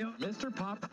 Mr. 0.00 0.54
Pop. 0.54 0.86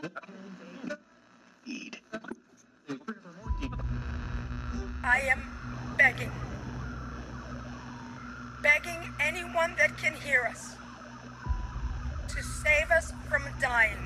I 5.04 5.20
am 5.22 5.42
begging, 5.98 6.32
begging 8.62 9.14
anyone 9.22 9.74
that 9.78 9.98
can 9.98 10.14
hear 10.14 10.44
us 10.50 10.76
to 12.28 12.44
save 12.44 12.92
us 12.92 13.14
from 13.30 13.44
dying. 13.62 13.98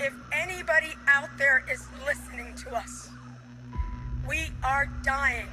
If 0.00 0.14
anybody 0.32 0.94
out 1.06 1.28
there 1.36 1.62
is 1.70 1.86
listening 2.06 2.54
to 2.64 2.74
us, 2.74 3.10
we 4.26 4.48
are 4.64 4.86
dying. 5.02 5.48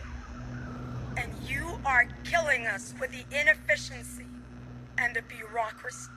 And 1.17 1.31
you 1.45 1.77
are 1.85 2.07
killing 2.23 2.65
us 2.65 2.93
with 2.99 3.11
the 3.11 3.25
inefficiency 3.37 4.25
and 4.97 5.13
the 5.13 5.21
bureaucracy. 5.23 6.09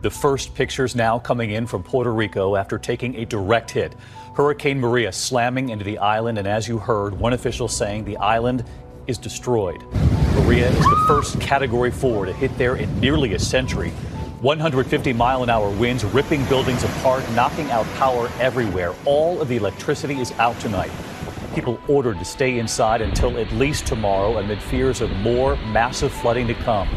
The 0.00 0.10
first 0.10 0.54
pictures 0.54 0.94
now 0.94 1.18
coming 1.18 1.50
in 1.50 1.66
from 1.66 1.82
Puerto 1.82 2.12
Rico 2.12 2.54
after 2.54 2.78
taking 2.78 3.16
a 3.16 3.24
direct 3.24 3.72
hit. 3.72 3.96
Hurricane 4.36 4.78
Maria 4.78 5.10
slamming 5.10 5.70
into 5.70 5.84
the 5.84 5.98
island, 5.98 6.38
and 6.38 6.46
as 6.46 6.68
you 6.68 6.78
heard, 6.78 7.18
one 7.18 7.32
official 7.32 7.66
saying 7.66 8.04
the 8.04 8.16
island 8.18 8.62
is 9.08 9.18
destroyed. 9.18 9.82
Maria 10.36 10.70
is 10.70 10.78
the 10.78 11.04
first 11.08 11.40
Category 11.40 11.90
4 11.90 12.26
to 12.26 12.32
hit 12.32 12.56
there 12.56 12.76
in 12.76 13.00
nearly 13.00 13.34
a 13.34 13.40
century. 13.40 13.90
150 14.40 15.12
mile 15.14 15.42
an 15.42 15.50
hour 15.50 15.68
winds 15.68 16.04
ripping 16.04 16.44
buildings 16.44 16.84
apart, 16.84 17.28
knocking 17.32 17.68
out 17.72 17.84
power 17.94 18.30
everywhere. 18.38 18.94
All 19.04 19.40
of 19.40 19.48
the 19.48 19.56
electricity 19.56 20.20
is 20.20 20.30
out 20.34 20.56
tonight. 20.60 20.92
People 21.56 21.80
ordered 21.88 22.20
to 22.20 22.24
stay 22.24 22.60
inside 22.60 23.00
until 23.00 23.36
at 23.36 23.50
least 23.50 23.84
tomorrow 23.84 24.38
amid 24.38 24.62
fears 24.62 25.00
of 25.00 25.10
more 25.16 25.56
massive 25.56 26.12
flooding 26.12 26.46
to 26.46 26.54
come. 26.54 26.88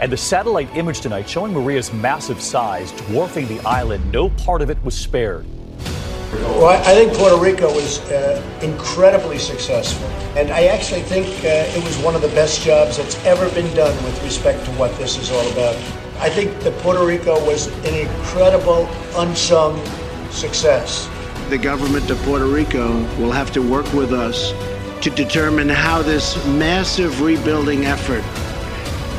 And 0.00 0.10
the 0.10 0.16
satellite 0.16 0.74
image 0.76 1.00
tonight 1.00 1.28
showing 1.28 1.52
Maria's 1.52 1.92
massive 1.92 2.40
size 2.40 2.92
dwarfing 2.92 3.46
the 3.46 3.60
island, 3.60 4.10
no 4.12 4.30
part 4.30 4.60
of 4.60 4.70
it 4.70 4.82
was 4.84 4.94
spared. 4.94 5.46
Well, 6.32 6.66
I 6.66 6.94
think 6.94 7.14
Puerto 7.14 7.36
Rico 7.36 7.72
was 7.72 8.00
uh, 8.10 8.42
incredibly 8.60 9.38
successful. 9.38 10.06
And 10.36 10.50
I 10.50 10.64
actually 10.64 11.02
think 11.02 11.26
uh, 11.44 11.78
it 11.78 11.84
was 11.84 11.96
one 11.98 12.16
of 12.16 12.22
the 12.22 12.28
best 12.28 12.62
jobs 12.62 12.96
that's 12.96 13.24
ever 13.24 13.48
been 13.50 13.72
done 13.76 13.94
with 14.04 14.20
respect 14.24 14.64
to 14.64 14.70
what 14.72 14.96
this 14.98 15.16
is 15.16 15.30
all 15.30 15.48
about. 15.52 15.76
I 16.18 16.28
think 16.28 16.58
that 16.60 16.76
Puerto 16.78 17.04
Rico 17.04 17.34
was 17.46 17.68
an 17.84 17.94
incredible, 17.94 18.88
unsung 19.16 19.80
success. 20.30 21.08
The 21.50 21.58
government 21.58 22.10
of 22.10 22.18
Puerto 22.22 22.46
Rico 22.46 22.94
will 23.16 23.30
have 23.30 23.52
to 23.52 23.60
work 23.60 23.90
with 23.92 24.12
us 24.12 24.52
to 25.02 25.10
determine 25.10 25.68
how 25.68 26.02
this 26.02 26.44
massive 26.46 27.20
rebuilding 27.20 27.84
effort 27.84 28.24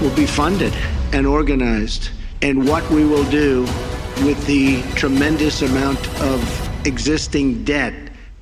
will 0.01 0.15
be 0.15 0.25
funded 0.25 0.73
and 1.13 1.25
organized, 1.25 2.09
and 2.41 2.67
what 2.67 2.89
we 2.91 3.05
will 3.05 3.23
do 3.29 3.61
with 4.23 4.45
the 4.45 4.81
tremendous 4.95 5.61
amount 5.61 5.99
of 6.21 6.87
existing 6.87 7.63
debt 7.63 7.93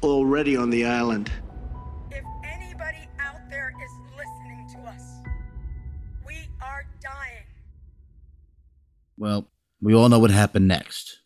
already 0.01 0.57
on 0.57 0.69
the 0.69 0.85
island. 0.85 1.31
If 2.11 2.23
anybody 2.43 3.07
out 3.19 3.49
there 3.49 3.73
is 3.83 3.91
listening 4.17 4.67
to 4.73 4.89
us, 4.89 5.01
we 6.25 6.35
are 6.61 6.85
dying. 7.01 7.45
Well, 9.17 9.47
we 9.81 9.93
all 9.93 10.09
know 10.09 10.19
what 10.19 10.31
happened 10.31 10.67
next. 10.67 11.19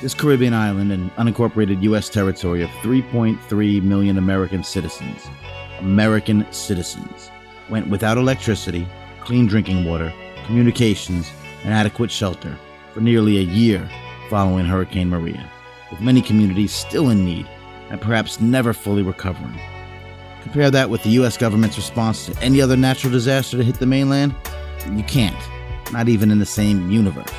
This 0.00 0.14
Caribbean 0.14 0.54
island 0.54 0.92
and 0.92 1.10
unincorporated 1.16 1.82
U.S. 1.82 2.08
territory 2.08 2.62
of 2.62 2.70
3.3 2.82 3.82
million 3.82 4.16
American 4.18 4.62
citizens, 4.62 5.26
American 5.80 6.46
citizens, 6.52 7.30
went 7.68 7.88
without 7.88 8.16
electricity, 8.16 8.86
clean 9.28 9.46
drinking 9.46 9.84
water, 9.84 10.10
communications, 10.46 11.30
and 11.62 11.74
adequate 11.74 12.10
shelter 12.10 12.56
for 12.94 13.02
nearly 13.02 13.36
a 13.36 13.42
year 13.42 13.86
following 14.30 14.64
Hurricane 14.64 15.10
Maria, 15.10 15.52
with 15.90 16.00
many 16.00 16.22
communities 16.22 16.72
still 16.72 17.10
in 17.10 17.26
need 17.26 17.46
and 17.90 18.00
perhaps 18.00 18.40
never 18.40 18.72
fully 18.72 19.02
recovering. 19.02 19.60
Compare 20.40 20.70
that 20.70 20.88
with 20.88 21.02
the 21.02 21.10
U.S. 21.10 21.36
government's 21.36 21.76
response 21.76 22.24
to 22.24 22.42
any 22.42 22.62
other 22.62 22.74
natural 22.74 23.12
disaster 23.12 23.58
to 23.58 23.62
hit 23.62 23.74
the 23.74 23.84
mainland? 23.84 24.34
You 24.90 25.02
can't, 25.02 25.36
not 25.92 26.08
even 26.08 26.30
in 26.30 26.38
the 26.38 26.46
same 26.46 26.90
universe. 26.90 27.30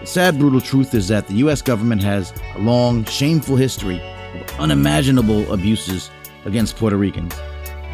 The 0.00 0.06
sad, 0.06 0.38
brutal 0.38 0.60
truth 0.60 0.92
is 0.92 1.08
that 1.08 1.28
the 1.28 1.36
U.S. 1.36 1.62
government 1.62 2.02
has 2.02 2.34
a 2.56 2.58
long, 2.58 3.06
shameful 3.06 3.56
history 3.56 4.02
of 4.34 4.60
unimaginable 4.60 5.50
abuses 5.50 6.10
against 6.44 6.76
Puerto 6.76 6.98
Ricans, 6.98 7.34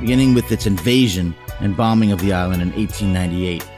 beginning 0.01 0.35
with 0.35 0.51
its 0.51 0.67
invasion 0.67 1.37
and 1.61 1.77
bombing 1.77 2.13
of 2.13 2.21
the 2.21 2.33
island 2.33 2.63
in 2.63 2.71
1898. 2.73 3.69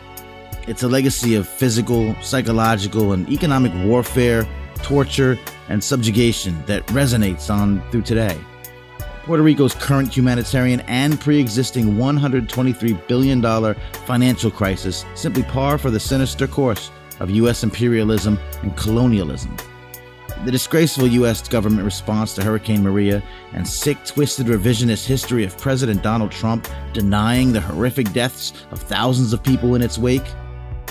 It's 0.69 0.83
a 0.83 0.89
legacy 0.89 1.35
of 1.35 1.49
physical, 1.49 2.15
psychological, 2.23 3.13
and 3.13 3.29
economic 3.29 3.73
warfare, 3.85 4.47
torture, 4.77 5.39
and 5.69 5.83
subjugation 5.83 6.63
that 6.67 6.87
resonates 6.89 7.51
on 7.53 7.83
through 7.91 8.03
today. 8.03 8.39
Puerto 9.25 9.43
Rico's 9.43 9.75
current 9.75 10.15
humanitarian 10.15 10.81
and 10.83 11.21
pre 11.21 11.39
existing 11.39 11.95
$123 11.95 13.07
billion 13.07 13.75
financial 14.07 14.51
crisis 14.51 15.05
simply 15.15 15.45
par 15.45 15.79
for 15.79 15.91
the 15.91 16.01
sinister 16.01 16.47
course 16.47 16.91
of 17.21 17.31
U.S. 17.31 17.63
imperialism 17.63 18.39
and 18.63 18.77
colonialism. 18.77 19.57
The 20.45 20.51
disgraceful 20.51 21.07
U.S. 21.07 21.47
government 21.47 21.85
response 21.85 22.35
to 22.35 22.43
Hurricane 22.43 22.83
Maria 22.83 23.23
and 23.53 23.67
sick, 23.67 24.05
twisted, 24.05 24.49
revisionist 24.49 25.07
history 25.07 25.45
of 25.45 25.57
President 25.57 26.03
Donald 26.03 26.33
Trump 26.33 26.67
denying 26.93 27.53
the 27.53 27.61
horrific 27.61 28.13
deaths 28.13 28.53
of 28.73 28.83
thousands 28.83 29.33
of 29.33 29.45
people 29.45 29.77
in 29.77 29.83
its 29.83 29.99
wake 29.99 30.27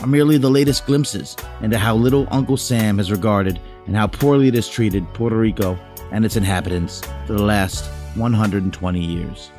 are 0.02 0.08
merely 0.08 0.38
the 0.38 0.50
latest 0.50 0.86
glimpses 0.86 1.36
into 1.62 1.78
how 1.78 1.94
little 1.94 2.30
Uncle 2.32 2.56
Sam 2.56 2.98
has 2.98 3.12
regarded 3.12 3.60
and 3.88 3.96
how 3.96 4.08
poorly 4.08 4.48
it 4.48 4.54
has 4.54 4.70
treated 4.70 5.06
Puerto 5.14 5.36
Rico 5.36 5.78
and 6.14 6.24
its 6.24 6.38
inhabitants 6.38 7.02
for 7.28 7.34
the 7.34 7.44
last 7.44 7.84
120 8.16 9.00
years. 9.02 9.52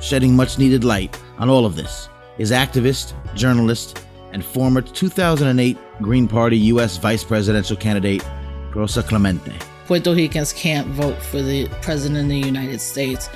Shedding 0.00 0.34
much 0.34 0.58
needed 0.58 0.82
light 0.82 1.16
on 1.38 1.48
all 1.48 1.64
of 1.64 1.76
this 1.76 2.08
is 2.38 2.50
activist, 2.50 3.12
journalist, 3.36 4.04
and 4.32 4.44
former 4.44 4.80
2008 4.82 5.78
Green 6.02 6.26
Party 6.26 6.58
U.S. 6.58 6.96
vice 6.96 7.22
presidential 7.22 7.76
candidate 7.76 8.24
Rosa 8.74 9.02
Clemente. 9.02 9.52
Puerto 9.86 10.14
Ricans 10.14 10.52
can't 10.52 10.86
vote 10.88 11.20
for 11.22 11.40
the 11.40 11.68
President 11.80 12.20
of 12.24 12.28
the 12.28 12.38
United 12.38 12.80
States, 12.80 13.30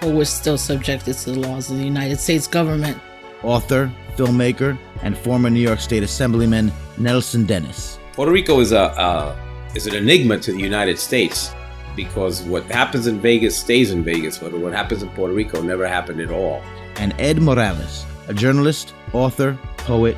but 0.00 0.10
we're 0.10 0.24
still 0.24 0.58
subjected 0.58 1.14
to 1.14 1.32
the 1.32 1.40
laws 1.40 1.70
of 1.70 1.78
the 1.78 1.84
United 1.84 2.20
States 2.20 2.46
government. 2.46 2.96
Author, 3.42 3.90
filmmaker, 4.16 4.78
and 5.02 5.16
former 5.18 5.50
New 5.50 5.60
York 5.60 5.80
State 5.80 6.02
Assemblyman 6.02 6.72
Nelson 6.98 7.44
Denis. 7.44 7.98
Puerto 8.12 8.32
Rico 8.32 8.60
is 8.60 8.72
a 8.72 8.82
uh, 8.98 9.36
is 9.74 9.86
an 9.86 9.94
enigma 9.94 10.38
to 10.38 10.52
the 10.52 10.60
United 10.60 10.98
States 10.98 11.54
because 11.94 12.42
what 12.42 12.64
happens 12.66 13.06
in 13.06 13.20
Vegas 13.20 13.56
stays 13.56 13.90
in 13.90 14.04
Vegas, 14.04 14.38
but 14.38 14.52
what 14.52 14.72
happens 14.72 15.02
in 15.02 15.08
Puerto 15.10 15.34
Rico 15.34 15.60
never 15.62 15.86
happened 15.86 16.20
at 16.20 16.30
all. 16.30 16.62
And 16.96 17.14
Ed 17.18 17.40
Morales, 17.42 18.06
a 18.28 18.34
journalist, 18.34 18.94
author, 19.12 19.58
poet, 19.78 20.16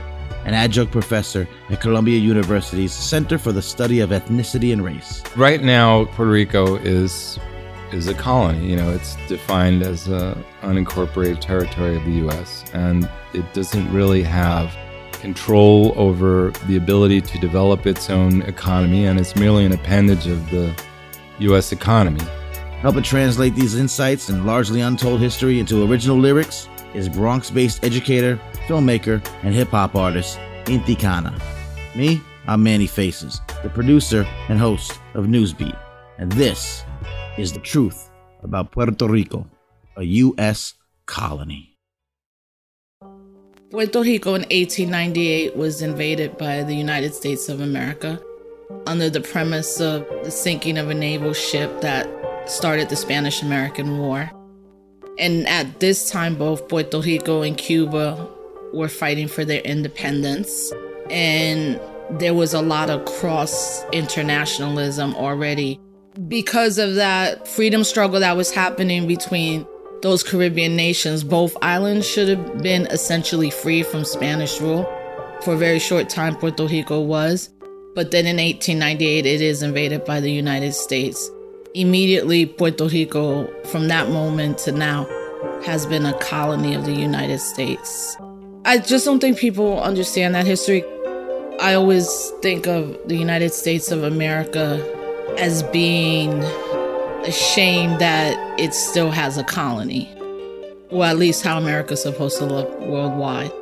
and 0.49 0.57
adjunct 0.57 0.91
professor 0.91 1.47
at 1.69 1.79
Columbia 1.79 2.19
University's 2.19 2.91
Center 2.91 3.37
for 3.37 3.53
the 3.53 3.61
Study 3.61 4.01
of 4.01 4.11
Ethnicity 4.11 4.73
and 4.73 4.83
Race. 4.83 5.23
Right 5.37 5.63
now, 5.63 6.07
Puerto 6.07 6.31
Rico 6.31 6.77
is 6.77 7.39
is 7.93 8.09
a 8.09 8.15
colony. 8.15 8.67
You 8.67 8.77
know, 8.77 8.91
it's 8.91 9.17
defined 9.29 9.83
as 9.83 10.09
a 10.09 10.43
unincorporated 10.63 11.41
territory 11.41 11.97
of 11.97 12.05
the 12.07 12.13
U.S. 12.13 12.65
and 12.73 13.11
it 13.35 13.53
doesn't 13.53 13.93
really 13.93 14.23
have 14.23 14.75
control 15.21 15.93
over 15.97 16.51
the 16.67 16.77
ability 16.77 17.21
to 17.21 17.39
develop 17.39 17.87
its 17.87 18.09
own 18.09 18.41
economy, 18.43 19.05
and 19.05 19.21
it's 19.21 19.37
merely 19.37 19.67
an 19.67 19.73
appendage 19.73 20.27
of 20.27 20.49
the 20.51 20.75
U.S. 21.41 21.73
economy. 21.73 22.25
Helping 22.81 23.03
translate 23.03 23.55
these 23.55 23.75
insights 23.75 24.31
and 24.31 24.47
largely 24.47 24.81
untold 24.81 25.21
history 25.21 25.61
into 25.61 25.85
original 25.91 26.17
lyrics 26.17 26.71
is 26.95 27.09
Bronx 27.09 27.51
based 27.51 27.85
educator, 27.85 28.41
filmmaker, 28.67 29.25
and 29.43 29.55
hip 29.55 29.69
hop 29.69 29.95
artist 29.95 30.39
Inti 30.65 30.99
Kana. 30.99 31.37
Me, 31.95 32.21
I'm 32.47 32.63
Manny 32.63 32.87
Faces, 32.87 33.41
the 33.63 33.69
producer 33.69 34.27
and 34.49 34.59
host 34.59 34.99
of 35.15 35.27
Newsbeat, 35.27 35.79
and 36.19 36.31
this 36.33 36.85
is 37.37 37.53
the 37.53 37.61
truth 37.61 38.11
about 38.43 38.71
Puerto 38.71 39.07
Rico, 39.07 39.47
a 39.97 40.03
U.S. 40.03 40.75
colony. 41.07 41.77
Puerto 43.71 44.01
Rico 44.01 44.31
in 44.31 44.43
1898 44.43 45.57
was 45.57 45.83
invaded 45.83 46.39
by 46.39 46.63
the 46.63 46.75
United 46.75 47.15
States 47.15 47.49
of 47.49 47.61
America 47.61 48.19
under 48.87 49.11
the 49.11 49.21
premise 49.21 49.81
of 49.81 50.07
the 50.25 50.31
sinking 50.31 50.79
of 50.79 50.89
a 50.89 50.95
naval 50.95 51.35
ship 51.35 51.81
that 51.83 52.09
started 52.49 52.89
the 52.89 52.97
Spanish 52.97 53.43
American 53.43 53.99
War. 53.99 54.31
And 55.19 55.49
at 55.49 55.81
this 55.81 56.11
time, 56.11 56.37
both 56.37 56.69
Puerto 56.69 57.01
Rico 57.01 57.43
and 57.43 57.57
Cuba 57.57 58.29
were 58.73 58.89
fighting 58.89 59.29
for 59.29 59.45
their 59.45 59.61
independence. 59.63 60.73
And 61.11 61.81
there 62.11 62.35
was 62.35 62.55
a 62.55 62.63
lot 62.63 62.91
of 62.91 63.05
cross 63.05 63.85
internationalism 63.93 65.15
already. 65.15 65.81
Because 66.27 66.79
of 66.79 66.95
that 66.97 67.47
freedom 67.47 67.85
struggle 67.85 68.21
that 68.21 68.37
was 68.37 68.51
happening 68.51 69.07
between 69.07 69.67
those 70.03 70.23
Caribbean 70.23 70.77
nations, 70.77 71.25
both 71.25 71.57
islands 71.63 72.07
should 72.07 72.29
have 72.29 72.63
been 72.63 72.87
essentially 72.87 73.51
free 73.51 73.83
from 73.83 74.05
Spanish 74.05 74.61
rule. 74.61 74.85
For 75.43 75.55
a 75.55 75.57
very 75.57 75.79
short 75.79 76.09
time, 76.09 76.35
Puerto 76.37 76.67
Rico 76.67 77.01
was. 77.01 77.51
But 77.95 78.11
then 78.11 78.27
in 78.27 78.37
1898, 78.37 79.27
it 79.27 79.41
is 79.41 79.63
invaded 79.63 80.05
by 80.05 80.21
the 80.21 80.31
United 80.31 80.73
States. 80.73 81.31
Immediately, 81.75 82.47
Puerto 82.47 82.89
Rico, 82.89 83.47
from 83.65 83.89
that 83.89 84.09
moment 84.09 84.59
to 84.59 84.73
now, 84.73 85.07
has 85.65 85.85
been 85.87 86.07
a 86.07 86.19
colony 86.19 86.75
of 86.75 86.87
the 86.87 86.95
United 86.95 87.41
States. 87.41 88.17
I 88.65 88.79
just 88.79 89.05
don't 89.05 89.21
think 89.21 89.39
people 89.39 89.81
understand 89.81 90.35
that 90.35 90.47
history. 90.47 90.83
I 91.61 91.75
always 91.75 92.33
think 92.41 92.67
of 92.67 92.97
the 93.07 93.17
United 93.17 93.53
States 93.53 93.91
of 93.91 94.03
America 94.03 94.83
as 95.39 95.63
being 95.65 96.43
ashamed 97.25 98.01
that 98.01 98.37
it 98.59 98.73
still 98.73 99.11
has 99.11 99.37
a 99.37 99.45
colony, 99.45 100.09
or 100.91 101.05
at 101.05 101.19
least 101.19 101.45
how 101.45 101.59
America's 101.59 102.03
supposed 102.03 102.39
to 102.39 102.47
look 102.47 102.81
worldwide. 102.81 103.53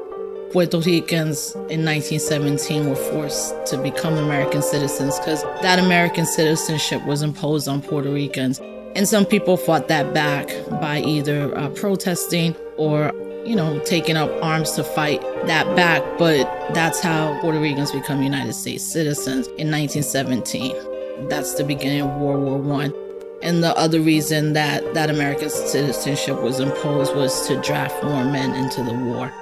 Puerto 0.52 0.78
Ricans 0.78 1.54
in 1.68 1.84
1917 1.84 2.88
were 2.88 2.94
forced 2.94 3.66
to 3.66 3.76
become 3.76 4.16
American 4.16 4.62
citizens 4.62 5.18
because 5.18 5.42
that 5.62 5.78
American 5.78 6.24
citizenship 6.24 7.04
was 7.04 7.22
imposed 7.22 7.68
on 7.68 7.82
Puerto 7.82 8.10
Ricans. 8.10 8.60
And 8.94 9.08
some 9.08 9.26
people 9.26 9.56
fought 9.56 9.88
that 9.88 10.14
back 10.14 10.48
by 10.80 11.00
either 11.00 11.56
uh, 11.58 11.68
protesting 11.70 12.54
or, 12.76 13.12
you 13.44 13.56
know, 13.56 13.80
taking 13.80 14.16
up 14.16 14.30
arms 14.40 14.72
to 14.72 14.84
fight 14.84 15.20
that 15.46 15.74
back. 15.74 16.02
But 16.16 16.44
that's 16.72 17.00
how 17.00 17.38
Puerto 17.40 17.60
Ricans 17.60 17.90
become 17.90 18.22
United 18.22 18.54
States 18.54 18.84
citizens 18.84 19.48
in 19.58 19.70
1917. 19.70 21.28
That's 21.28 21.54
the 21.54 21.64
beginning 21.64 22.02
of 22.02 22.20
World 22.20 22.44
War 22.44 22.58
One. 22.58 22.94
And 23.42 23.62
the 23.62 23.76
other 23.76 24.00
reason 24.00 24.54
that 24.54 24.94
that 24.94 25.10
American 25.10 25.50
citizenship 25.50 26.40
was 26.40 26.60
imposed 26.60 27.14
was 27.14 27.46
to 27.48 27.60
draft 27.60 28.02
more 28.02 28.24
men 28.24 28.54
into 28.54 28.82
the 28.82 28.94
war. 28.94 29.32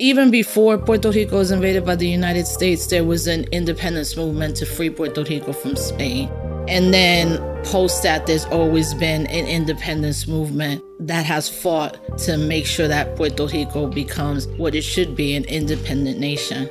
Even 0.00 0.30
before 0.30 0.78
Puerto 0.78 1.10
Rico 1.10 1.38
was 1.38 1.50
invaded 1.50 1.84
by 1.84 1.96
the 1.96 2.06
United 2.06 2.46
States, 2.46 2.86
there 2.86 3.02
was 3.02 3.26
an 3.26 3.46
independence 3.50 4.16
movement 4.16 4.56
to 4.56 4.64
free 4.64 4.90
Puerto 4.90 5.24
Rico 5.24 5.52
from 5.52 5.74
Spain. 5.74 6.30
And 6.68 6.94
then 6.94 7.38
post 7.64 8.04
that, 8.04 8.24
there's 8.24 8.44
always 8.44 8.94
been 8.94 9.26
an 9.26 9.46
independence 9.46 10.28
movement 10.28 10.84
that 11.00 11.26
has 11.26 11.48
fought 11.48 11.98
to 12.18 12.36
make 12.36 12.64
sure 12.64 12.86
that 12.86 13.16
Puerto 13.16 13.48
Rico 13.48 13.88
becomes 13.88 14.46
what 14.56 14.76
it 14.76 14.82
should 14.82 15.16
be 15.16 15.34
an 15.34 15.44
independent 15.46 16.20
nation. 16.20 16.68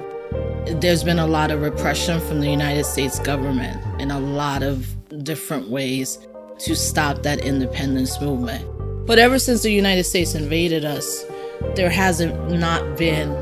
There's 0.80 1.04
been 1.04 1.20
a 1.20 1.28
lot 1.28 1.52
of 1.52 1.62
repression 1.62 2.22
from 2.22 2.40
the 2.40 2.50
United 2.50 2.86
States 2.86 3.20
government 3.20 3.78
in 4.00 4.10
a 4.10 4.22
lot 4.22 4.64
of 4.64 4.88
different 5.26 5.70
ways 5.70 6.18
to 6.60 6.78
stop 6.78 7.24
that 7.24 7.40
independence 7.40 8.22
movement. 8.22 8.66
But 9.06 9.20
ever 9.20 9.38
since 9.38 9.64
the 9.64 9.72
United 9.72 10.06
States 10.06 10.34
invaded 10.34 10.86
us, 10.86 11.26
there 11.76 11.90
hasn't 11.90 12.52
not 12.52 12.98
been 12.98 13.36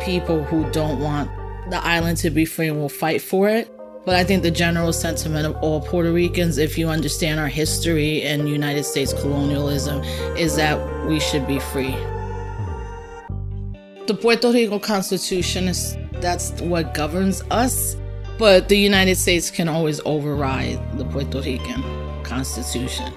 people 0.00 0.44
who 0.44 0.68
don't 0.72 1.00
want 1.00 1.30
the 1.70 1.78
island 1.84 2.18
to 2.18 2.30
be 2.30 2.44
free 2.44 2.68
and 2.68 2.78
will 2.78 2.88
fight 2.88 3.22
for 3.22 3.48
it. 3.48 3.70
But 4.04 4.16
I 4.16 4.24
think 4.24 4.42
the 4.42 4.50
general 4.50 4.92
sentiment 4.92 5.46
of 5.46 5.56
all 5.62 5.80
Puerto 5.80 6.12
Ricans, 6.12 6.58
if 6.58 6.76
you 6.76 6.88
understand 6.88 7.38
our 7.38 7.46
history 7.46 8.22
and 8.22 8.48
United 8.48 8.84
States 8.84 9.12
colonialism, 9.12 10.02
is 10.36 10.56
that 10.56 11.06
we 11.06 11.20
should 11.20 11.46
be 11.46 11.60
free. 11.60 11.94
The 14.06 14.18
Puerto 14.20 14.50
Rico 14.50 14.80
Constitution 14.80 15.68
is 15.68 15.96
that's 16.14 16.50
what 16.62 16.94
governs 16.94 17.42
us, 17.52 17.96
but 18.38 18.68
the 18.68 18.76
United 18.76 19.16
States 19.16 19.50
can 19.50 19.68
always 19.68 20.00
override 20.04 20.80
the 20.98 21.04
Puerto 21.04 21.40
Rican 21.40 21.84
Constitution. 22.24 23.12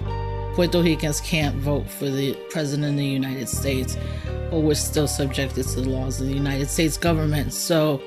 Puerto 0.55 0.81
Ricans 0.81 1.19
can't 1.19 1.57
vote 1.57 1.89
for 1.89 2.09
the 2.09 2.33
President 2.49 2.91
of 2.91 2.97
the 2.97 3.05
United 3.05 3.49
States, 3.49 3.97
but 4.49 4.61
we're 4.61 4.73
still 4.73 5.05
subjected 5.05 5.67
to 5.67 5.81
the 5.81 5.89
laws 5.89 6.21
of 6.21 6.27
the 6.27 6.33
United 6.33 6.69
States 6.69 6.95
government. 6.97 7.51
So 7.51 8.01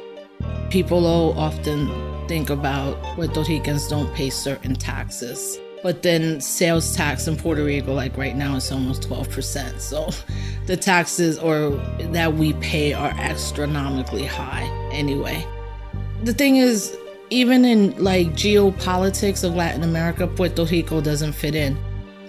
people 0.71 1.07
often 1.39 1.91
think 2.27 2.49
about 2.49 3.03
Puerto 3.03 3.43
Ricans 3.43 3.87
don't 3.87 4.11
pay 4.15 4.31
certain 4.31 4.75
taxes. 4.75 5.59
But 5.83 6.03
then 6.03 6.41
sales 6.41 6.97
tax 6.97 7.29
in 7.29 7.37
Puerto 7.37 7.63
Rico, 7.63 7.93
like 7.93 8.17
right 8.17 8.35
now, 8.35 8.57
is 8.57 8.73
almost 8.73 9.03
12%. 9.03 9.79
So 9.79 10.09
the 10.65 10.77
taxes 10.77 11.39
or 11.39 11.71
that 12.13 12.33
we 12.33 12.55
pay 12.55 12.95
are 12.95 13.11
astronomically 13.11 14.25
high 14.25 14.65
anyway. 14.91 15.47
The 16.25 16.33
thing 16.33 16.57
is, 16.57 16.97
even 17.29 17.67
in 17.67 18.03
like 18.03 18.29
geopolitics 18.29 19.45
of 19.45 19.55
Latin 19.55 19.83
America, 19.83 20.27
Puerto 20.27 20.65
Rico 20.65 21.03
doesn't 21.03 21.33
fit 21.35 21.55
in 21.55 21.79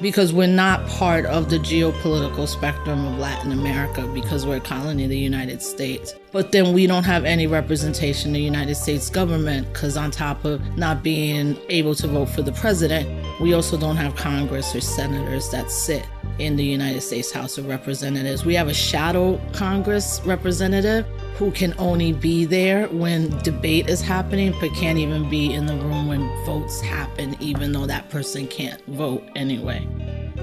because 0.02 0.32
we're 0.32 0.48
not 0.48 0.86
part 0.88 1.26
of 1.26 1.50
the 1.50 1.58
geopolitical 1.58 2.48
spectrum 2.48 3.06
of 3.06 3.20
Latin 3.20 3.52
America 3.52 4.08
because 4.14 4.46
we're 4.46 4.58
a 4.58 4.62
colony 4.62 5.04
of 5.04 5.10
the 5.10 5.18
United 5.18 5.62
States. 5.62 6.16
But 6.32 6.52
then 6.52 6.74
we 6.74 6.88
don't 6.88 7.04
have 7.04 7.26
any 7.26 7.48
representation 7.48 8.30
in 8.30 8.34
the 8.34 8.42
United 8.42 8.76
States 8.76 9.10
government 9.10 9.72
because, 9.74 9.98
on 9.98 10.12
top 10.12 10.46
of 10.46 10.62
not 10.78 11.04
being 11.04 11.58
able 11.70 11.96
to 11.96 12.08
vote 12.08 12.28
for 12.28 12.42
the 12.42 12.52
president, 12.52 13.10
we 13.42 13.54
also 13.54 13.78
don't 13.78 13.98
have 13.98 14.16
Congress 14.16 14.76
or 14.76 14.82
senators 14.82 15.50
that 15.50 15.72
sit 15.72 16.06
in 16.38 16.56
the 16.56 16.64
United 16.64 17.02
States 17.02 17.32
House 17.32 17.58
of 17.58 17.68
Representatives. 17.68 18.46
We 18.46 18.56
have 18.56 18.68
a 18.68 18.74
shadow 18.74 19.40
Congress 19.54 20.22
representative 20.24 21.06
who 21.36 21.52
can 21.52 21.74
only 21.78 22.12
be 22.12 22.46
there 22.46 22.88
when 22.88 23.30
debate 23.40 23.90
is 23.90 24.02
happening, 24.02 24.54
but 24.60 24.74
can't 24.74 24.98
even 24.98 25.30
be 25.30 25.54
in 25.54 25.66
the 25.66 25.76
room 25.76 26.08
when 26.08 26.28
votes 26.46 26.82
happen, 26.82 27.36
even 27.40 27.72
though 27.72 27.86
that 27.86 28.10
person 28.10 28.48
can't 28.48 28.84
vote 28.88 29.24
anyway. 29.36 29.88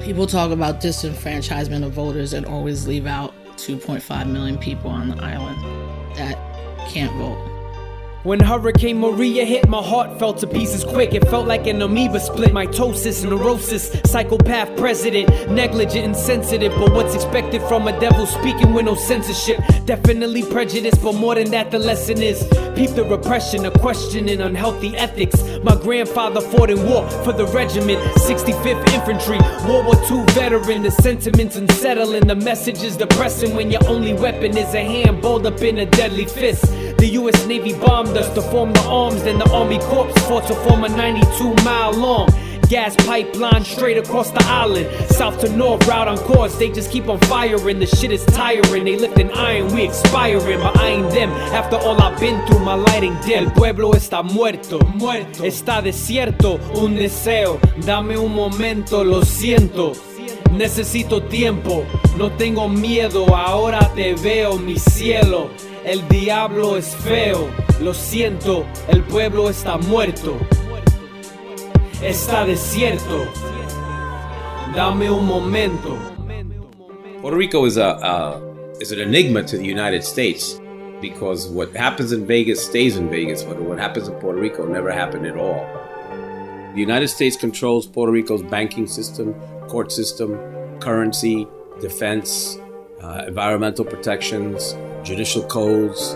People 0.03 0.27
talk 0.27 0.51
about 0.51 0.81
disenfranchisement 0.81 1.85
of 1.85 1.93
voters 1.93 2.33
and 2.33 2.47
always 2.47 2.87
leave 2.87 3.07
out 3.07 3.35
2.5 3.57 4.31
million 4.31 4.59
people 4.59 4.91
on 4.91 5.09
the 5.09 5.23
island 5.23 5.59
that 6.17 6.37
can't 6.89 7.13
vote. 7.17 7.56
When 8.27 8.41
Hurricane 8.41 8.99
Maria 8.99 9.45
hit, 9.45 9.69
my 9.69 9.81
heart 9.81 10.19
fell 10.19 10.35
to 10.35 10.49
pieces 10.49 10.83
quick. 10.83 11.15
It 11.15 11.29
felt 11.29 11.47
like 11.47 11.69
an 11.69 11.81
amoeba 11.81 12.19
split. 12.19 12.51
Mitosis, 12.51 13.23
neurosis, 13.23 13.89
psychopath 14.05 14.77
president, 14.77 15.29
negligent, 15.49 16.05
insensitive. 16.05 16.73
But 16.77 16.93
what's 16.93 17.15
expected 17.15 17.63
from 17.69 17.87
a 17.87 17.97
devil 18.01 18.27
speaking 18.27 18.75
with 18.75 18.87
no 18.87 18.97
censorship? 18.97 19.61
Definitely 19.85 20.43
prejudice, 20.43 20.99
but 20.99 21.15
more 21.15 21.37
than 21.37 21.53
that, 21.53 21.71
the 21.71 21.79
lesson 21.79 22.21
is 22.21 22.43
peep 22.75 22.91
the 22.91 23.05
repression, 23.05 23.65
a 23.65 23.71
question 23.71 24.29
in 24.29 24.41
unhealthy 24.41 24.97
ethics. 24.97 25.41
My 25.63 25.77
grandfather 25.77 26.41
fought 26.41 26.71
in 26.71 26.85
war 26.85 27.09
for 27.23 27.33
the 27.33 27.47
regiment, 27.47 28.01
65th 28.17 28.93
Infantry, 28.93 29.39
World 29.69 29.87
War 29.87 29.95
II 30.11 30.25
veteran. 30.35 30.83
The 30.83 30.91
sentiments 30.91 31.55
unsettling, 31.55 32.27
the 32.27 32.35
message 32.35 32.83
is 32.83 32.97
depressing 32.97 33.55
when 33.55 33.71
your 33.71 33.87
only 33.89 34.15
weapon 34.15 34.57
is 34.57 34.75
a 34.75 34.83
hand 34.83 35.23
balled 35.23 35.47
up 35.47 35.63
in 35.63 35.79
a 35.79 35.87
deadly 35.87 36.25
fist. 36.25 36.65
The 36.99 37.09
US 37.21 37.47
Navy 37.47 37.73
bombed 37.75 38.17
us 38.17 38.33
to 38.35 38.43
form 38.43 38.73
the 38.73 38.83
arms, 38.83 39.23
then 39.23 39.39
the 39.39 39.51
Army 39.51 39.79
Corps 39.79 40.13
fought 40.29 40.47
to 40.49 40.55
form 40.55 40.85
a 40.85 40.89
92 40.89 41.55
mile 41.65 41.93
long 41.93 42.29
gas 42.69 42.97
pipeline 42.97 43.65
straight 43.65 43.97
across 43.97 44.31
the 44.31 44.45
island. 44.45 44.87
South 45.11 45.41
to 45.41 45.49
north, 45.57 45.87
route 45.87 46.09
on 46.09 46.19
course. 46.19 46.57
They 46.57 46.71
just 46.71 46.91
keep 46.91 47.09
on 47.09 47.19
firing. 47.21 47.79
The 47.79 47.87
shit 47.87 48.13
is 48.13 48.25
tiring. 48.27 48.85
They 48.85 48.97
lifting 48.97 49.31
iron, 49.33 49.73
we 49.73 49.85
expiring. 49.85 50.61
But 50.61 50.77
I 50.77 50.89
ain't 50.89 51.11
them. 51.11 51.31
After 51.31 51.77
all 51.77 52.01
I've 52.01 52.19
been 52.21 52.45
through, 52.47 52.61
my 52.61 52.75
lighting 52.75 53.17
dim. 53.25 53.45
El 53.45 53.51
pueblo 53.53 53.93
está 53.93 54.23
muerto, 54.23 54.79
muerto. 54.95 55.45
Está 55.45 55.83
desierto, 55.83 56.59
un 56.75 56.97
deseo. 56.97 57.61
Dame 57.85 58.17
un 58.17 58.35
momento, 58.35 59.05
lo 59.05 59.23
siento. 59.25 59.93
Necesito 60.53 61.23
tiempo, 61.23 61.85
no 62.17 62.33
tengo 62.33 62.67
miedo, 62.67 63.27
ahora 63.35 63.91
te 63.95 64.15
veo, 64.15 64.57
mi 64.57 64.79
cielo. 64.79 65.51
El 65.87 66.03
diablo 66.09 66.77
es 66.77 66.97
feo, 66.97 67.49
lo 67.81 67.95
siento, 67.95 68.67
el 68.89 69.05
pueblo 69.05 69.49
está 69.49 69.79
muerto. 69.79 70.37
Está 72.03 72.45
desierto. 72.45 73.25
Dame 74.75 75.09
un 75.09 75.25
momento. 75.25 75.97
Puerto 77.21 77.37
Rico 77.39 77.65
is 77.67 77.77
a 77.77 77.99
uh, 78.03 78.41
is 78.81 78.91
an 78.91 78.99
enigma 78.99 79.45
to 79.45 79.57
the 79.57 79.65
United 79.65 80.03
States 80.03 80.61
because 81.01 81.47
what 81.47 81.73
happens 81.77 82.11
in 82.11 82.27
Vegas 82.27 82.67
stays 82.67 82.97
in 82.97 83.09
Vegas, 83.09 83.45
but 83.45 83.63
what 83.63 83.79
happens 83.79 84.09
in 84.09 84.15
Puerto 84.15 84.41
Rico 84.41 84.67
never 84.67 84.91
happened 84.91 85.25
at 85.25 85.37
all. 85.37 85.65
The 86.75 86.81
United 86.81 87.11
States 87.11 87.37
controls 87.37 87.87
Puerto 87.87 88.11
Rico's 88.11 88.43
banking 88.43 88.89
system, 88.89 89.35
court 89.69 89.93
system, 89.93 90.37
currency, 90.81 91.47
defense, 91.81 92.59
uh, 93.01 93.27
environmental 93.29 93.85
protections, 93.85 94.75
judicial 95.07 95.43
codes. 95.45 96.15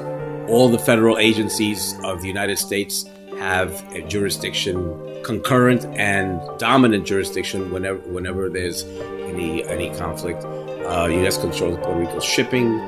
All 0.49 0.69
the 0.69 0.79
federal 0.79 1.19
agencies 1.19 1.95
of 2.03 2.21
the 2.21 2.29
United 2.29 2.59
States 2.59 3.05
have 3.39 3.73
a 3.95 4.03
jurisdiction, 4.03 5.23
concurrent 5.23 5.85
and 5.97 6.41
dominant 6.59 7.07
jurisdiction 7.07 7.71
whenever 7.71 8.01
whenever 8.01 8.49
there's 8.51 8.85
any 9.31 9.65
any 9.65 9.95
conflict. 9.97 10.45
Uh, 10.45 11.07
U.S. 11.07 11.39
controls 11.39 11.79
Puerto 11.79 12.01
Rico's 12.01 12.25
shipping, 12.25 12.81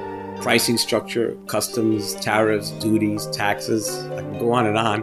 pricing 0.42 0.76
structure, 0.76 1.36
customs, 1.46 2.14
tariffs, 2.16 2.70
duties, 2.72 3.26
taxes. 3.28 3.96
I 4.06 4.22
can 4.22 4.38
go 4.38 4.52
on 4.52 4.66
and 4.66 4.76
on. 4.76 5.00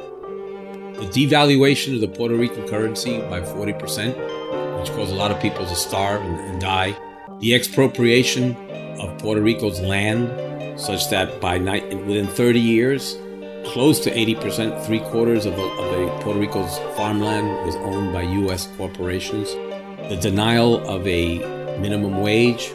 The 1.00 1.06
devaluation 1.06 1.96
of 1.96 2.02
the 2.02 2.10
Puerto 2.10 2.36
Rican 2.36 2.68
currency 2.68 3.22
by 3.22 3.40
40%, 3.40 4.80
which 4.80 4.90
caused 4.90 5.14
a 5.14 5.16
lot 5.16 5.32
of 5.32 5.42
people 5.42 5.66
to 5.66 5.76
starve 5.76 6.22
and, 6.22 6.40
and 6.42 6.60
die. 6.60 6.94
The 7.40 7.56
expropriation 7.56 8.58
of 9.00 9.18
Puerto 9.18 9.40
Rico's 9.40 9.80
land, 9.80 10.28
such 10.80 11.10
that 11.10 11.42
by 11.42 11.58
ni- 11.58 11.96
within 11.96 12.28
30 12.28 12.60
years, 12.60 13.18
close 13.66 14.00
to 14.00 14.12
80%, 14.12 14.86
three 14.86 15.00
quarters 15.00 15.46
of, 15.46 15.54
of 15.54 15.60
a 15.60 16.20
Puerto 16.22 16.40
Rico's 16.40 16.78
farmland 16.96 17.48
was 17.66 17.76
owned 17.78 18.14
by 18.14 18.22
U.S. 18.22 18.68
corporations. 18.78 19.54
The 20.10 20.18
denial 20.20 20.88
of 20.88 21.06
a 21.06 21.40
minimum 21.80 22.22
wage, 22.22 22.72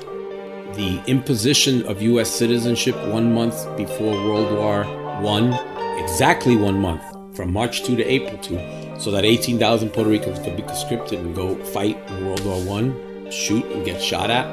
the 0.75 1.03
imposition 1.07 1.87
of 1.87 2.03
U.S. 2.03 2.31
citizenship 2.31 2.97
one 3.09 3.33
month 3.33 3.55
before 3.77 4.13
World 4.13 4.53
War 4.57 4.85
I, 4.85 5.99
exactly 6.03 6.57
one 6.57 6.81
month, 6.81 7.03
from 7.35 7.53
March 7.53 7.85
2 7.85 7.97
to 7.97 8.05
April 8.05 8.39
2, 8.39 9.01
so 9.01 9.11
that 9.11 9.25
18,000 9.25 9.91
Puerto 9.91 10.11
Ricans 10.11 10.39
could 10.41 10.57
be 10.57 10.63
conscripted 10.63 11.21
and 11.21 11.35
go 11.35 11.57
fight 11.67 11.99
in 12.09 12.27
World 12.27 12.45
War 12.45 12.79
I, 12.79 13.31
shoot 13.31 13.65
and 13.67 13.85
get 13.85 14.01
shot 14.01 14.31
at. 14.31 14.47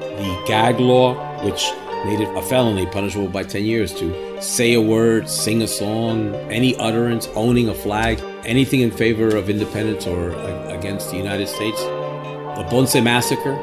The 0.00 0.44
gag 0.46 0.80
law, 0.80 1.14
which 1.44 1.70
made 2.04 2.20
it 2.20 2.28
a 2.36 2.42
felony 2.42 2.86
punishable 2.86 3.28
by 3.28 3.42
10 3.42 3.64
years 3.64 3.92
to 3.94 4.42
say 4.42 4.74
a 4.74 4.80
word, 4.80 5.28
sing 5.28 5.62
a 5.62 5.68
song, 5.68 6.34
any 6.50 6.76
utterance, 6.76 7.28
owning 7.34 7.68
a 7.68 7.74
flag, 7.74 8.20
anything 8.44 8.80
in 8.80 8.90
favor 8.90 9.36
of 9.36 9.48
independence 9.48 10.06
or 10.06 10.30
against 10.68 11.10
the 11.10 11.16
United 11.16 11.48
States. 11.48 11.80
The 11.80 12.66
Ponce 12.70 12.94
Massacre, 12.96 13.54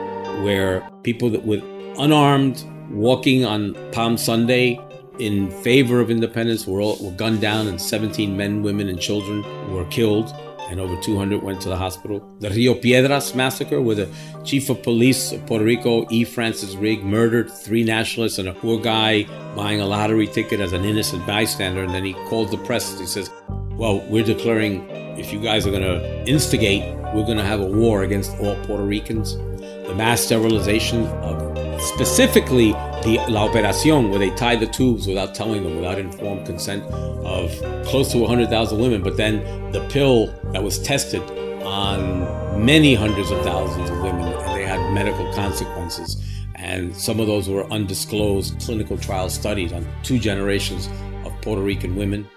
where 0.43 0.87
people 1.03 1.29
that 1.29 1.45
with 1.45 1.63
unarmed 1.97 2.63
walking 2.89 3.45
on 3.45 3.75
Palm 3.91 4.17
Sunday 4.17 4.79
in 5.19 5.51
favor 5.61 5.99
of 5.99 6.09
independence 6.09 6.65
were, 6.67 6.81
all, 6.81 6.97
were 6.99 7.11
gunned 7.11 7.41
down 7.41 7.67
and 7.67 7.79
17 7.79 8.35
men, 8.35 8.63
women, 8.63 8.89
and 8.89 8.99
children 8.99 9.43
were 9.71 9.85
killed 9.85 10.33
and 10.73 10.81
over 10.81 10.99
200 10.99 11.43
went 11.43 11.61
to 11.61 11.69
the 11.69 11.77
hospital. 11.77 12.27
The 12.39 12.49
Rio 12.49 12.73
Piedras 12.73 13.35
massacre, 13.35 13.79
where 13.79 13.95
the 13.95 14.09
chief 14.43 14.71
of 14.71 14.81
police 14.81 15.31
of 15.31 15.45
Puerto 15.45 15.63
Rico, 15.63 16.07
E. 16.09 16.23
Francis 16.23 16.73
Rigg, 16.73 17.03
murdered 17.03 17.51
three 17.51 17.83
nationalists 17.83 18.39
and 18.39 18.49
a 18.49 18.53
poor 18.53 18.81
guy 18.81 19.23
buying 19.55 19.81
a 19.81 19.85
lottery 19.85 20.25
ticket 20.25 20.59
as 20.59 20.73
an 20.73 20.83
innocent 20.83 21.27
bystander. 21.27 21.83
And 21.83 21.93
then 21.93 22.03
he 22.03 22.13
called 22.27 22.49
the 22.49 22.57
press. 22.57 22.99
He 22.99 23.05
says, 23.05 23.29
Well, 23.77 23.99
we're 24.09 24.23
declaring 24.23 24.89
if 25.15 25.31
you 25.31 25.39
guys 25.39 25.67
are 25.67 25.71
going 25.71 25.83
to 25.83 26.27
instigate, 26.27 26.81
we're 27.13 27.23
going 27.23 27.37
to 27.37 27.45
have 27.45 27.61
a 27.61 27.67
war 27.67 28.01
against 28.01 28.31
all 28.39 28.55
Puerto 28.65 28.83
Ricans. 28.83 29.37
The 29.37 29.93
mass 29.95 30.21
sterilization 30.21 31.05
of 31.05 31.55
specifically 31.83 32.71
the 33.03 33.23
La 33.29 33.47
Operacion, 33.47 34.09
where 34.09 34.19
they 34.19 34.29
tied 34.31 34.59
the 34.59 34.67
tubes 34.67 35.07
without 35.07 35.35
telling 35.35 35.63
them, 35.63 35.75
without 35.75 35.99
informed 35.99 36.45
consent 36.45 36.83
of 36.83 37.51
close 37.85 38.11
to 38.11 38.19
100,000 38.19 38.79
women. 38.79 39.01
But 39.03 39.17
then 39.17 39.71
the 39.71 39.85
pill 39.89 40.27
that 40.53 40.63
was 40.63 40.79
tested 40.79 41.21
on 41.63 42.65
many 42.65 42.95
hundreds 42.95 43.31
of 43.31 43.43
thousands 43.43 43.89
of 43.89 43.97
women, 44.01 44.27
and 44.27 44.55
they 44.55 44.65
had 44.65 44.93
medical 44.93 45.31
consequences. 45.33 46.21
And 46.55 46.95
some 46.95 47.19
of 47.19 47.27
those 47.27 47.49
were 47.49 47.65
undisclosed 47.71 48.59
clinical 48.61 48.97
trial 48.97 49.29
studies 49.29 49.73
on 49.73 49.85
two 50.03 50.17
generations 50.17 50.87
of 51.25 51.33
Puerto 51.41 51.61
Rican 51.61 51.95
women. 51.95 52.27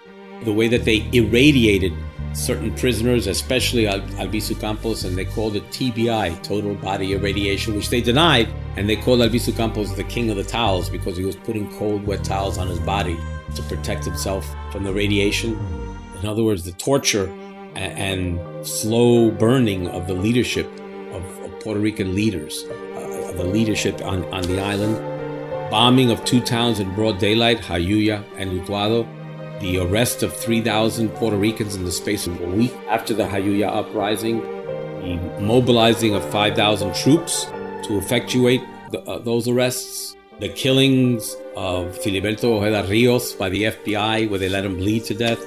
The 0.43 0.53
way 0.53 0.67
that 0.67 0.83
they 0.85 1.07
irradiated 1.13 1.93
certain 2.37 2.73
prisoners, 2.75 3.27
especially 3.27 3.87
Al- 3.87 4.01
Albizu 4.21 4.59
Campos, 4.59 5.03
and 5.03 5.17
they 5.17 5.25
called 5.25 5.55
it 5.55 5.63
TBI, 5.69 6.41
total 6.43 6.75
body 6.75 7.13
irradiation, 7.13 7.75
which 7.75 7.89
they 7.89 7.99
denied. 7.99 8.47
And 8.75 8.87
they 8.87 8.95
called 8.95 9.19
Albizu 9.19 9.55
Campos 9.57 9.95
the 9.95 10.03
king 10.03 10.29
of 10.29 10.37
the 10.37 10.43
towels 10.43 10.89
because 10.89 11.17
he 11.17 11.25
was 11.25 11.35
putting 11.35 11.69
cold, 11.77 12.05
wet 12.05 12.23
towels 12.23 12.57
on 12.57 12.67
his 12.67 12.79
body 12.79 13.17
to 13.55 13.63
protect 13.63 14.05
himself 14.05 14.47
from 14.71 14.83
the 14.83 14.93
radiation. 14.93 15.57
In 16.21 16.27
other 16.27 16.43
words, 16.43 16.63
the 16.63 16.71
torture 16.73 17.27
and, 17.75 18.39
slow 18.65 19.31
burning 19.31 19.87
of 19.87 20.07
the 20.07 20.13
leadership 20.13 20.67
of, 21.11 21.23
of 21.43 21.59
Puerto 21.61 21.79
Rican 21.79 22.15
leaders, 22.15 22.63
uh, 22.63 23.31
the 23.37 23.43
leadership 23.43 24.01
on, 24.01 24.23
on 24.33 24.41
the 24.43 24.59
island. 24.59 24.95
Bombing 25.71 26.11
of 26.11 26.23
two 26.25 26.41
towns 26.41 26.79
in 26.79 26.93
broad 26.95 27.19
daylight, 27.19 27.59
Jayuya 27.59 28.23
and 28.37 28.51
Utuado, 28.51 29.07
the 29.59 29.79
arrest 29.79 30.23
of 30.23 30.35
3,000 30.35 31.09
Puerto 31.09 31.37
Ricans 31.37 31.75
in 31.75 31.83
the 31.83 31.91
space 31.91 32.27
of 32.27 32.39
a 32.41 32.45
week 32.47 32.73
after 32.87 33.13
the 33.13 33.23
Jayuya 33.23 33.67
uprising, 33.67 34.41
the 35.01 35.41
mobilizing 35.41 36.13
of 36.13 36.23
5,000 36.31 36.93
troops 36.95 37.45
to 37.83 37.97
effectuate 37.97 38.61
the, 38.91 39.01
uh, 39.01 39.19
those 39.19 39.47
arrests, 39.47 40.15
the 40.39 40.49
killings 40.49 41.35
of 41.55 41.97
Filiberto 41.97 42.45
Ojeda 42.45 42.87
Rios 42.87 43.33
by 43.33 43.49
the 43.49 43.63
FBI, 43.63 44.29
where 44.29 44.39
they 44.39 44.49
let 44.49 44.65
him 44.65 44.77
bleed 44.77 45.05
to 45.05 45.13
death, 45.13 45.43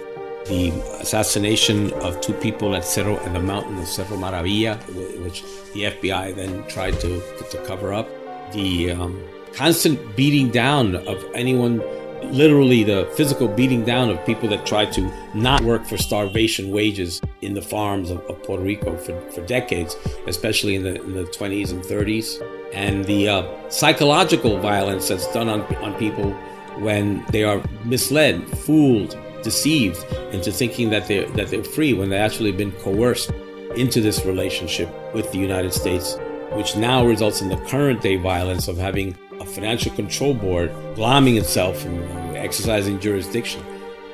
the 0.46 0.70
assassination 1.00 1.92
of 1.94 2.20
two 2.20 2.32
people 2.34 2.74
at 2.74 2.84
Cerro 2.84 3.16
and 3.18 3.34
the 3.34 3.40
mountain 3.40 3.78
of 3.78 3.86
Cerro 3.86 4.16
Maravilla, 4.16 4.76
which 5.22 5.42
the 5.74 5.84
FBI 5.84 6.34
then 6.34 6.66
tried 6.66 6.98
to, 7.00 7.22
to 7.50 7.64
cover 7.66 7.92
up, 7.92 8.08
the 8.52 8.90
um, 8.90 9.22
constant 9.52 10.16
beating 10.16 10.50
down 10.50 10.96
of 10.96 11.24
anyone 11.34 11.80
literally 12.24 12.84
the 12.84 13.10
physical 13.16 13.48
beating 13.48 13.84
down 13.84 14.10
of 14.10 14.24
people 14.24 14.48
that 14.48 14.66
tried 14.66 14.92
to 14.92 15.10
not 15.34 15.62
work 15.62 15.84
for 15.84 15.96
starvation 15.96 16.70
wages 16.70 17.20
in 17.42 17.54
the 17.54 17.62
farms 17.62 18.10
of, 18.10 18.20
of 18.26 18.42
Puerto 18.42 18.62
Rico 18.62 18.96
for, 18.96 19.20
for 19.30 19.44
decades, 19.46 19.96
especially 20.26 20.74
in 20.74 20.82
the, 20.82 21.02
in 21.02 21.14
the 21.14 21.24
20s 21.24 21.70
and 21.70 21.82
30s. 21.82 22.46
And 22.72 23.04
the 23.04 23.28
uh, 23.28 23.68
psychological 23.68 24.58
violence 24.58 25.08
that's 25.08 25.30
done 25.32 25.48
on, 25.48 25.62
on 25.76 25.94
people 25.94 26.32
when 26.78 27.24
they 27.30 27.44
are 27.44 27.62
misled, 27.84 28.46
fooled, 28.58 29.18
deceived 29.42 30.04
into 30.32 30.52
thinking 30.52 30.90
that 30.90 31.08
they're, 31.08 31.28
that 31.30 31.48
they're 31.48 31.64
free 31.64 31.94
when 31.94 32.10
they've 32.10 32.20
actually 32.20 32.52
been 32.52 32.72
coerced 32.72 33.32
into 33.76 34.00
this 34.00 34.24
relationship 34.24 34.88
with 35.14 35.30
the 35.32 35.38
United 35.38 35.72
States, 35.72 36.16
which 36.52 36.76
now 36.76 37.06
results 37.06 37.40
in 37.40 37.48
the 37.48 37.56
current 37.68 38.00
day 38.00 38.16
violence 38.16 38.68
of 38.68 38.76
having 38.76 39.16
a 39.40 39.44
financial 39.46 39.92
control 39.94 40.34
board 40.34 40.70
glomming 40.94 41.38
itself 41.38 41.84
and 41.84 42.36
exercising 42.36 43.00
jurisdiction 43.00 43.64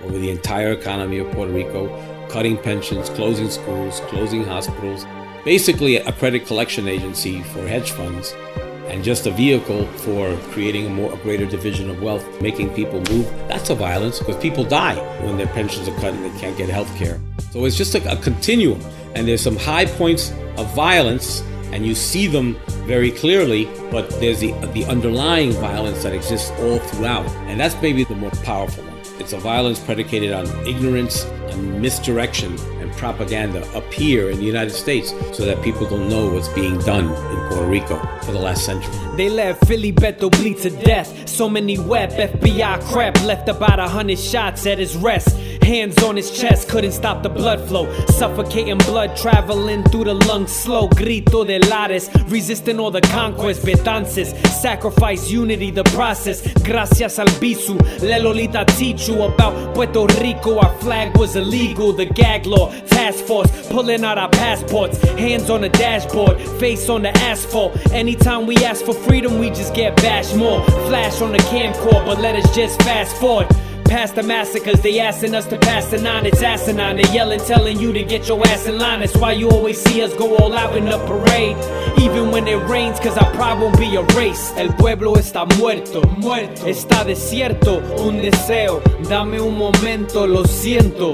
over 0.03 0.19
the 0.19 0.31
entire 0.31 0.73
economy 0.73 1.19
of 1.19 1.31
Puerto 1.33 1.53
Rico, 1.53 1.89
cutting 2.29 2.57
pensions, 2.57 3.11
closing 3.11 3.51
schools, 3.51 4.01
closing 4.07 4.45
hospitals, 4.45 5.05
basically 5.45 5.97
a 5.97 6.13
credit 6.13 6.47
collection 6.47 6.87
agency 6.87 7.43
for 7.43 7.67
hedge 7.67 7.91
funds 7.91 8.35
and 8.87 9.03
just 9.03 9.27
a 9.27 9.33
vehicle 9.33 9.85
for 9.99 10.37
creating 10.53 10.87
a 10.87 10.91
more 10.91 11.13
a 11.13 11.17
greater 11.19 11.45
division 11.45 11.91
of 11.91 12.01
wealth, 12.01 12.25
making 12.41 12.73
people 12.75 13.01
move. 13.11 13.29
That's 13.49 13.69
a 13.71 13.75
violence 13.75 14.21
because 14.21 14.37
people 14.37 14.63
die 14.63 14.95
when 15.25 15.37
their 15.37 15.49
pensions 15.49 15.89
are 15.89 15.95
cut 15.97 16.15
and 16.15 16.25
they 16.25 16.39
can't 16.39 16.57
get 16.57 16.69
health 16.69 16.95
care. 16.97 17.21
So 17.51 17.65
it's 17.65 17.77
just 17.77 17.97
a, 17.97 18.13
a 18.13 18.17
continuum. 18.17 18.81
And 19.17 19.27
there's 19.27 19.43
some 19.43 19.57
high 19.57 19.87
points 19.87 20.31
of 20.57 20.73
violence 20.75 21.43
and 21.73 21.87
you 21.87 21.95
see 21.95 22.27
them 22.27 22.57
very 22.87 23.11
clearly, 23.11 23.67
but 23.91 24.09
there's 24.21 24.41
the, 24.41 24.53
the 24.73 24.85
underlying 24.87 25.53
violence 25.53 26.03
that 26.03 26.13
exists 26.13 26.51
all 26.61 26.79
throughout. 26.79 27.27
And 27.49 27.61
that's 27.61 27.81
maybe 27.83 28.05
the 28.05 28.15
more 28.15 28.31
powerful 28.45 28.85
one. 28.85 28.97
It's 29.19 29.33
a 29.33 29.39
violence 29.39 29.81
predicated 29.81 30.33
on 30.33 30.47
ignorance 30.67 31.25
and 31.25 31.81
misdirection 31.81 32.59
and 32.81 32.93
propaganda 32.93 33.67
up 33.75 33.91
here 33.93 34.31
in 34.31 34.39
the 34.39 34.45
United 34.45 34.71
States 34.71 35.11
so 35.33 35.45
that 35.47 35.63
people 35.63 35.89
don't 35.89 36.09
know 36.09 36.29
what's 36.29 36.49
being 36.49 36.79
done 36.81 37.07
in 37.07 37.49
Puerto 37.49 37.67
Rico 37.67 37.97
for 38.23 38.33
the 38.33 38.39
last 38.39 38.65
century. 38.65 38.95
They 39.17 39.29
let 39.29 39.59
Filiberto 39.61 40.31
bleed 40.31 40.59
to 40.59 40.71
death. 40.71 41.29
So 41.29 41.49
many 41.49 41.79
web 41.79 42.11
FBI 42.11 42.83
crap 42.85 43.21
left 43.23 43.49
about 43.49 43.79
a 43.79 43.89
hundred 43.89 44.19
shots 44.19 44.67
at 44.67 44.79
his 44.79 44.97
rest. 44.97 45.37
Hands 45.67 46.01
on 46.05 46.15
his 46.15 46.31
chest, 46.31 46.69
couldn't 46.69 46.93
stop 46.93 47.25
the 47.25 47.29
blood 47.29 47.61
flow. 47.67 47.93
Suffocating 48.07 48.79
blood 48.79 49.17
traveling 49.17 49.83
through 49.83 50.05
the 50.05 50.15
lungs 50.15 50.53
slow. 50.53 50.87
Grito 50.87 51.45
de 51.45 51.59
lares, 51.59 52.09
resisting 52.29 52.79
all 52.79 52.93
the 52.93 53.01
conquest. 53.01 53.63
Betances, 53.63 54.33
sacrifice 54.47 55.29
unity, 55.29 55.73
the 55.73 55.83
process. 55.83 56.41
Gracias 56.63 57.19
al 57.19 57.27
bisu, 57.41 57.77
La 58.09 58.19
Lolita 58.19 58.65
teach 58.77 59.09
you 59.09 59.21
about 59.23 59.75
Puerto 59.75 60.07
Rico. 60.21 60.57
Our 60.61 60.73
flag 60.79 61.17
was 61.17 61.35
illegal, 61.35 61.93
the 61.93 62.07
gag 62.07 62.47
law. 62.47 62.71
Task 62.87 63.25
force, 63.25 63.51
pulling 63.69 64.05
out 64.05 64.19
our 64.19 64.31
passports. 64.31 65.03
Hands 65.19 65.51
on 65.51 65.63
the 65.63 65.69
dashboard, 65.71 66.41
face 66.61 66.89
on 66.89 67.03
the 67.03 67.11
asphalt. 67.19 67.77
Anytime 67.91 68.47
we 68.47 68.57
ask 68.59 68.85
for 68.85 68.95
freedom, 68.95 69.41
we 69.41 69.49
just 69.49 69.75
get 69.75 69.97
bashed 69.97 70.37
more. 70.37 70.63
Flash 70.87 71.21
on 71.21 71.33
the 71.33 71.39
camcorder, 71.39 72.07
but 72.07 72.21
let 72.21 72.37
us 72.37 72.55
just 72.55 72.81
fast 72.83 73.17
forward. 73.17 73.49
Past 73.89 74.17
the 74.17 74.23
massacres, 74.25 74.81
they 74.83 74.99
asking 74.99 75.35
us 75.35 75.47
to 75.47 75.57
pass 75.59 75.87
the 75.87 75.99
nine, 75.99 76.27
it's 76.27 76.43
asinine. 76.43 76.97
They 76.97 77.09
yelling, 77.15 77.39
telling 77.41 77.79
you 77.79 77.93
to 77.93 78.03
get 78.03 78.27
your 78.27 78.45
ass 78.49 78.67
in 78.67 78.79
line. 78.79 79.01
That's 79.01 79.17
why 79.17 79.33
you 79.33 79.49
always 79.49 79.81
see 79.81 80.03
us 80.03 80.13
go 80.15 80.37
all 80.39 80.53
out 80.55 80.77
in 80.77 80.87
the 80.87 80.99
parade. 81.07 81.57
Even 82.01 82.33
when 82.33 82.49
it 82.49 82.57
rains, 82.69 82.99
cause 82.99 83.17
our 83.17 83.31
pride 83.35 83.61
won't 83.61 83.79
be 83.79 83.95
erased. 83.95 84.57
El 84.57 84.71
pueblo 84.75 85.15
está 85.15 85.47
muerto, 85.59 86.03
muerto. 86.19 86.67
Está 86.67 87.05
desierto, 87.05 87.79
un 88.05 88.21
deseo. 88.21 88.83
Dame 89.09 89.41
un 89.41 89.57
momento, 89.57 90.27
lo 90.27 90.45
siento. 90.45 91.13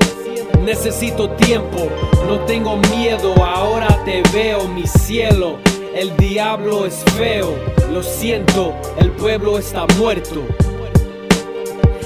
Necesito 0.64 1.28
tiempo, 1.36 1.90
no 2.26 2.40
tengo 2.46 2.76
miedo, 2.94 3.34
ahora 3.44 4.02
te 4.04 4.22
veo, 4.32 4.66
mi 4.68 4.86
cielo. 4.86 5.58
El 5.94 6.16
diablo 6.16 6.86
es 6.86 7.04
feo, 7.18 7.54
lo 7.90 8.02
siento, 8.02 8.74
el 8.98 9.10
pueblo 9.10 9.58
está 9.58 9.86
muerto 9.98 10.42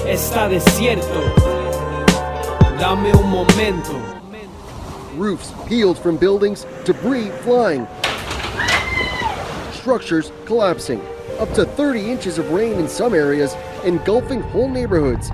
está 0.07 0.47
desierto. 0.47 1.35
Dame 2.79 3.11
un 3.13 3.29
momento. 3.29 4.01
Roofs 5.15 5.51
peeled 5.67 5.97
from 5.97 6.15
buildings, 6.15 6.65
debris 6.85 7.29
flying, 7.41 7.87
structures 9.73 10.31
collapsing, 10.45 11.01
up 11.39 11.51
to 11.53 11.65
30 11.65 12.11
inches 12.11 12.37
of 12.37 12.51
rain 12.51 12.73
in 12.73 12.87
some 12.87 13.13
areas, 13.13 13.55
engulfing 13.83 14.41
whole 14.41 14.69
neighborhoods. 14.69 15.31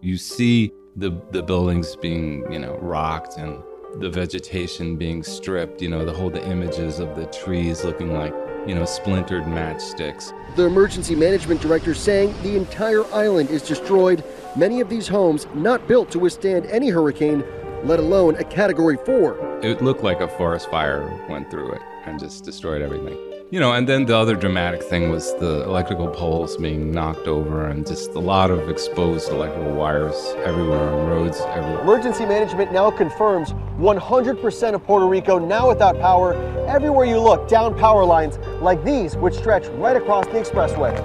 You 0.00 0.16
see 0.16 0.72
the 0.94 1.10
the 1.32 1.42
buildings 1.42 1.96
being 1.96 2.50
you 2.50 2.58
know 2.58 2.78
rocked 2.78 3.36
and 3.36 3.62
the 3.98 4.10
vegetation 4.10 4.96
being 4.96 5.22
stripped. 5.22 5.80
You 5.80 5.88
know, 5.88 6.04
the 6.04 6.12
whole 6.12 6.30
the 6.30 6.46
images 6.48 6.98
of 6.98 7.16
the 7.16 7.26
trees 7.26 7.84
looking 7.84 8.12
like 8.12 8.34
you 8.66 8.74
know 8.74 8.84
splintered 8.84 9.44
matchsticks. 9.44 10.32
The 10.56 10.64
emergency 10.64 11.14
management 11.14 11.60
director 11.60 11.94
saying 11.94 12.34
the 12.42 12.56
entire 12.56 13.04
island 13.12 13.50
is 13.50 13.62
destroyed. 13.62 14.24
Many 14.56 14.80
of 14.80 14.88
these 14.88 15.08
homes 15.08 15.46
not 15.54 15.86
built 15.86 16.10
to 16.12 16.18
withstand 16.18 16.66
any 16.66 16.88
hurricane, 16.88 17.44
let 17.84 17.98
alone 17.98 18.36
a 18.36 18.44
Category 18.44 18.96
4. 18.96 19.60
It 19.62 19.82
looked 19.82 20.02
like 20.02 20.20
a 20.20 20.28
forest 20.28 20.70
fire 20.70 21.08
went 21.28 21.50
through 21.50 21.72
it 21.72 21.82
and 22.06 22.18
just 22.18 22.44
destroyed 22.44 22.82
everything. 22.82 23.25
You 23.52 23.60
know, 23.60 23.74
and 23.74 23.88
then 23.88 24.06
the 24.06 24.16
other 24.16 24.34
dramatic 24.34 24.82
thing 24.82 25.08
was 25.08 25.32
the 25.34 25.62
electrical 25.62 26.08
poles 26.08 26.56
being 26.56 26.90
knocked 26.90 27.28
over 27.28 27.68
and 27.68 27.86
just 27.86 28.10
a 28.10 28.18
lot 28.18 28.50
of 28.50 28.68
exposed 28.68 29.28
electrical 29.28 29.72
wires 29.72 30.34
everywhere 30.44 30.80
on 30.80 31.06
roads 31.06 31.40
everywhere. 31.50 31.80
Emergency 31.80 32.26
management 32.26 32.72
now 32.72 32.90
confirms 32.90 33.52
100% 33.78 34.74
of 34.74 34.82
Puerto 34.82 35.06
Rico 35.06 35.38
now 35.38 35.68
without 35.68 35.96
power. 36.00 36.34
Everywhere 36.66 37.06
you 37.06 37.20
look, 37.20 37.46
down 37.46 37.78
power 37.78 38.04
lines 38.04 38.36
like 38.60 38.82
these, 38.82 39.16
which 39.16 39.34
stretch 39.34 39.68
right 39.78 39.94
across 39.94 40.26
the 40.26 40.40
expressway. 40.40 40.96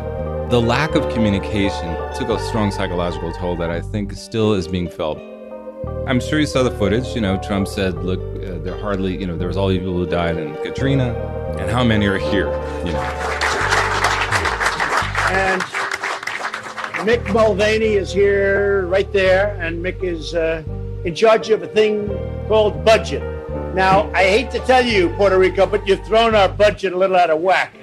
The 0.49 0.59
lack 0.59 0.95
of 0.95 1.13
communication 1.13 1.95
took 2.15 2.29
a 2.29 2.39
strong 2.39 2.71
psychological 2.71 3.31
toll 3.33 3.55
that 3.57 3.69
I 3.69 3.81
think 3.81 4.13
still 4.13 4.53
is 4.53 4.67
being 4.67 4.89
felt. 4.89 5.19
I'm 6.07 6.19
sure 6.19 6.39
you 6.39 6.47
saw 6.47 6.63
the 6.63 6.71
footage. 6.71 7.13
You 7.13 7.21
know, 7.21 7.37
Trump 7.37 7.67
said, 7.67 8.03
look, 8.03 8.19
uh, 8.19 8.57
there 8.63 8.79
hardly, 8.79 9.15
you 9.15 9.27
know, 9.27 9.37
there 9.37 9.47
was 9.47 9.57
all 9.57 9.67
these 9.67 9.77
people 9.77 9.93
who 9.93 10.07
died 10.07 10.37
in 10.37 10.55
Katrina, 10.63 11.13
and 11.59 11.69
how 11.69 11.83
many 11.83 12.05
are 12.07 12.17
here, 12.17 12.47
you 12.85 12.93
know. 12.93 13.01
And 15.31 15.61
Mick 17.07 17.33
Mulvaney 17.33 17.93
is 17.93 18.13
here, 18.13 18.85
right 18.87 19.11
there, 19.11 19.57
and 19.59 19.83
Mick 19.83 20.03
is 20.03 20.35
uh, 20.35 20.63
in 21.03 21.15
charge 21.15 21.49
of 21.49 21.63
a 21.63 21.67
thing 21.67 22.07
called 22.47 22.85
budget. 22.85 23.23
Now, 23.73 24.11
I 24.13 24.23
hate 24.23 24.51
to 24.51 24.59
tell 24.59 24.85
you, 24.85 25.09
Puerto 25.15 25.39
Rico, 25.39 25.65
but 25.65 25.87
you've 25.87 26.05
thrown 26.05 26.35
our 26.35 26.49
budget 26.49 26.93
a 26.93 26.97
little 26.97 27.15
out 27.15 27.29
of 27.29 27.39
whack 27.39 27.73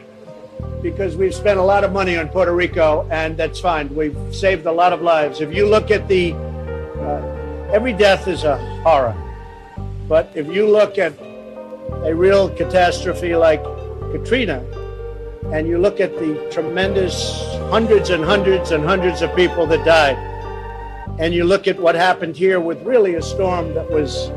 because 0.82 1.16
we've 1.16 1.34
spent 1.34 1.58
a 1.58 1.62
lot 1.62 1.82
of 1.82 1.92
money 1.92 2.16
on 2.16 2.28
Puerto 2.28 2.54
Rico, 2.54 3.08
and 3.10 3.36
that's 3.36 3.58
fine. 3.58 3.92
We've 3.94 4.16
saved 4.30 4.66
a 4.66 4.72
lot 4.72 4.92
of 4.92 5.02
lives. 5.02 5.40
If 5.40 5.52
you 5.52 5.66
look 5.66 5.90
at 5.90 6.06
the, 6.06 6.34
uh, 6.34 7.72
every 7.72 7.92
death 7.92 8.28
is 8.28 8.44
a 8.44 8.56
horror, 8.82 9.16
but 10.08 10.30
if 10.34 10.46
you 10.46 10.68
look 10.68 10.98
at 10.98 11.12
a 12.04 12.14
real 12.14 12.50
catastrophe 12.50 13.34
like 13.34 13.62
Katrina, 14.12 14.64
and 15.52 15.66
you 15.66 15.78
look 15.78 16.00
at 16.00 16.18
the 16.18 16.48
tremendous 16.50 17.40
hundreds 17.70 18.10
and 18.10 18.24
hundreds 18.24 18.70
and 18.70 18.84
hundreds 18.84 19.22
of 19.22 19.34
people 19.34 19.66
that 19.66 19.84
died, 19.84 20.16
and 21.18 21.34
you 21.34 21.44
look 21.44 21.66
at 21.66 21.78
what 21.78 21.94
happened 21.94 22.36
here 22.36 22.60
with 22.60 22.80
really 22.82 23.14
a 23.14 23.22
storm 23.22 23.74
that 23.74 23.90
was 23.90 24.28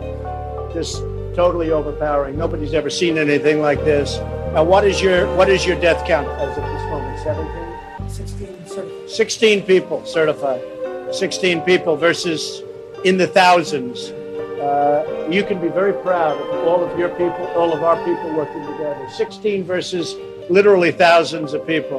just 0.73 1.01
totally 1.35 1.71
overpowering. 1.71 2.37
Nobody's 2.37 2.73
ever 2.73 2.89
seen 2.89 3.17
anything 3.17 3.61
like 3.61 3.83
this. 3.83 4.17
Now, 4.53 4.63
what 4.63 4.85
is 4.85 5.01
your 5.01 5.33
what 5.37 5.49
is 5.49 5.65
your 5.65 5.79
death 5.79 6.05
count 6.05 6.27
as 6.27 6.57
of 6.57 6.63
this 6.63 6.83
moment? 6.89 7.19
17? 7.19 8.09
16 8.09 8.67
certified. 8.67 9.09
16 9.09 9.63
people 9.63 10.05
certified. 10.05 10.61
16 11.13 11.61
people 11.61 11.95
versus 11.95 12.63
in 13.03 13.17
the 13.17 13.27
thousands. 13.27 14.13
Uh, 14.61 15.27
you 15.27 15.43
can 15.43 15.59
be 15.59 15.69
very 15.69 15.91
proud 15.91 16.39
of 16.39 16.67
all 16.67 16.83
of 16.83 16.99
your 16.99 17.09
people, 17.09 17.47
all 17.55 17.73
of 17.73 17.81
our 17.81 17.97
people 18.05 18.31
working 18.35 18.63
together. 18.67 19.07
16 19.09 19.63
versus 19.63 20.15
literally 20.51 20.91
thousands 20.91 21.53
of 21.53 21.65
people. 21.65 21.97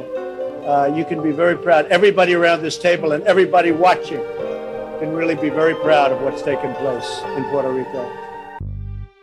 Uh, 0.65 0.85
you 0.95 1.03
can 1.03 1.21
be 1.21 1.31
very 1.31 1.57
proud. 1.57 1.85
Everybody 1.87 2.33
around 2.33 2.61
this 2.61 2.77
table 2.77 3.11
and 3.11 3.21
everybody 3.25 3.71
watching 3.71 4.23
can 4.99 5.11
really 5.11 5.35
be 5.35 5.49
very 5.49 5.75
proud 5.75 6.13
of 6.13 6.21
what's 6.21 6.41
taken 6.41 6.73
place 6.75 7.21
in 7.35 7.43
Puerto 7.49 7.69
Rico. 7.69 8.09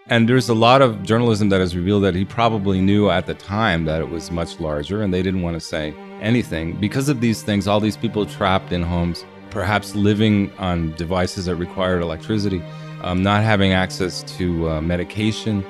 And 0.09 0.29
there's 0.29 0.51
a 0.51 0.55
lot 0.55 0.83
of 0.83 1.03
journalism 1.03 1.49
that 1.49 1.61
has 1.61 1.75
revealed 1.75 2.05
that 2.05 2.15
he 2.15 2.27
probably 2.27 2.83
knew 2.83 3.09
at 3.09 3.25
the 3.25 3.35
time 3.35 3.87
that 3.87 4.03
it 4.03 4.11
was 4.11 4.31
much 4.31 4.61
larger 4.61 5.01
and 5.03 5.15
they 5.15 5.23
didn't 5.23 5.41
want 5.41 5.55
to 5.55 5.61
say 5.61 5.95
anything. 6.21 6.77
Because 6.79 7.09
of 7.09 7.23
these 7.23 7.43
things, 7.43 7.67
all 7.67 7.81
these 7.81 7.97
people 7.97 8.27
trapped 8.27 8.71
in 8.71 8.83
homes, 8.83 9.25
perhaps 9.49 9.95
living 9.95 10.53
on 10.59 10.95
devices 10.97 11.47
that 11.47 11.55
required 11.55 12.03
electricity, 12.03 12.63
um, 13.03 13.23
not 13.23 13.43
having 13.43 13.73
access 13.73 14.23
to 14.39 14.69
uh, 14.69 14.81
medication. 14.81 15.65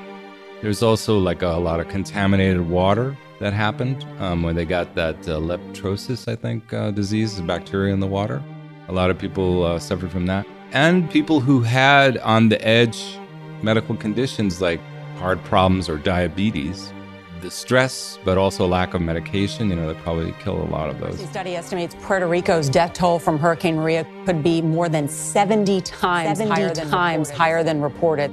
There's 0.63 0.83
also 0.83 1.19
like 1.19 1.43
a, 1.43 1.49
a, 1.49 1.59
lot 1.59 1.81
of 1.81 1.89
contaminated 1.89 2.69
water 2.69 3.17
that 3.41 3.53
happened 3.53 4.05
um, 4.19 4.43
when 4.43 4.55
they 4.57 4.65
got 4.65 4.95
that 4.95 5.29
uh, 5.29 5.39
I 6.29 6.37
think, 6.37 6.73
uh, 6.73 6.91
disease, 6.91 7.37
the 7.37 7.43
bacteria 7.43 7.95
in 7.95 8.01
the 8.01 8.07
water. 8.07 8.43
A 8.89 8.93
lot 8.93 9.11
of 9.11 9.19
people 9.19 9.65
uh, 9.65 9.79
suffered 9.79 10.11
from 10.11 10.27
that. 10.27 10.47
And 10.73 11.11
people 11.11 11.41
who 11.41 11.63
had 11.63 12.19
on 12.19 12.49
the 12.49 12.63
edge 12.67 13.19
medical 13.63 13.97
conditions 13.97 14.61
like 14.61 14.81
heart 15.17 15.43
problems 15.45 15.89
or 15.89 15.97
diabetes. 15.99 16.93
The 17.41 17.51
stress, 17.51 18.19
but 18.23 18.37
also 18.37 18.67
lack 18.67 18.93
of 18.93 19.01
medication, 19.01 19.71
you 19.71 19.77
know, 19.77 19.87
that 19.89 19.97
probably 20.03 20.35
kill 20.41 20.61
a 20.61 20.65
lot 20.65 20.91
of 20.91 21.01
those. 21.01 21.17
The 21.19 21.27
study 21.27 21.57
estimates 21.57 21.97
Puerto 22.03 22.27
Rico's 22.27 22.69
death 22.69 22.93
toll 22.93 23.19
from 23.19 23.39
Hurricane 23.39 23.77
Maria 23.77 24.07
could 24.27 24.43
be 24.43 24.61
more 24.61 24.91
than 24.91 25.09
70 25.09 25.81
times, 25.81 26.39
70 26.39 26.55
higher, 26.55 26.75
than 26.75 26.91
times 26.91 27.31
higher 27.31 27.63
than 27.63 27.81
reported. 27.81 28.31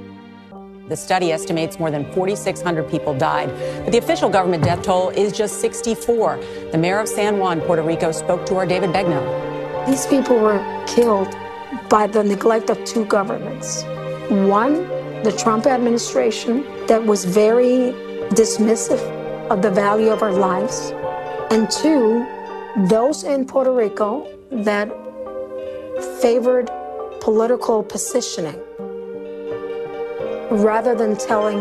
The 0.88 0.96
study 0.96 1.32
estimates 1.32 1.78
more 1.78 1.90
than 1.90 2.04
4,600 2.12 2.90
people 2.90 3.14
died, 3.14 3.48
but 3.82 3.92
the 3.92 3.98
official 3.98 4.28
government 4.28 4.62
death 4.62 4.82
toll 4.82 5.08
is 5.10 5.32
just 5.32 5.60
64. 5.62 6.38
The 6.72 6.76
mayor 6.76 6.98
of 6.98 7.08
San 7.08 7.38
Juan, 7.38 7.62
Puerto 7.62 7.82
Rico, 7.82 8.12
spoke 8.12 8.44
to 8.46 8.56
our 8.56 8.66
David 8.66 8.92
Begnaud. 8.92 9.86
These 9.86 10.06
people 10.06 10.38
were 10.38 10.84
killed 10.86 11.34
by 11.88 12.08
the 12.08 12.22
neglect 12.22 12.68
of 12.68 12.84
two 12.84 13.06
governments. 13.06 13.84
One, 14.28 14.86
the 15.22 15.34
Trump 15.38 15.66
administration, 15.66 16.62
that 16.88 17.04
was 17.04 17.24
very 17.24 17.94
dismissive 18.30 19.00
of 19.50 19.62
the 19.62 19.70
value 19.70 20.10
of 20.10 20.22
our 20.22 20.32
lives. 20.32 20.92
And 21.50 21.70
two, 21.70 22.26
those 22.88 23.24
in 23.24 23.46
Puerto 23.46 23.72
Rico 23.72 24.28
that 24.50 24.88
favored 26.20 26.70
political 27.20 27.82
positioning 27.82 28.60
rather 30.50 30.94
than 30.94 31.16
telling 31.16 31.58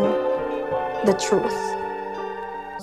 the 1.05 1.13
truth. 1.13 1.51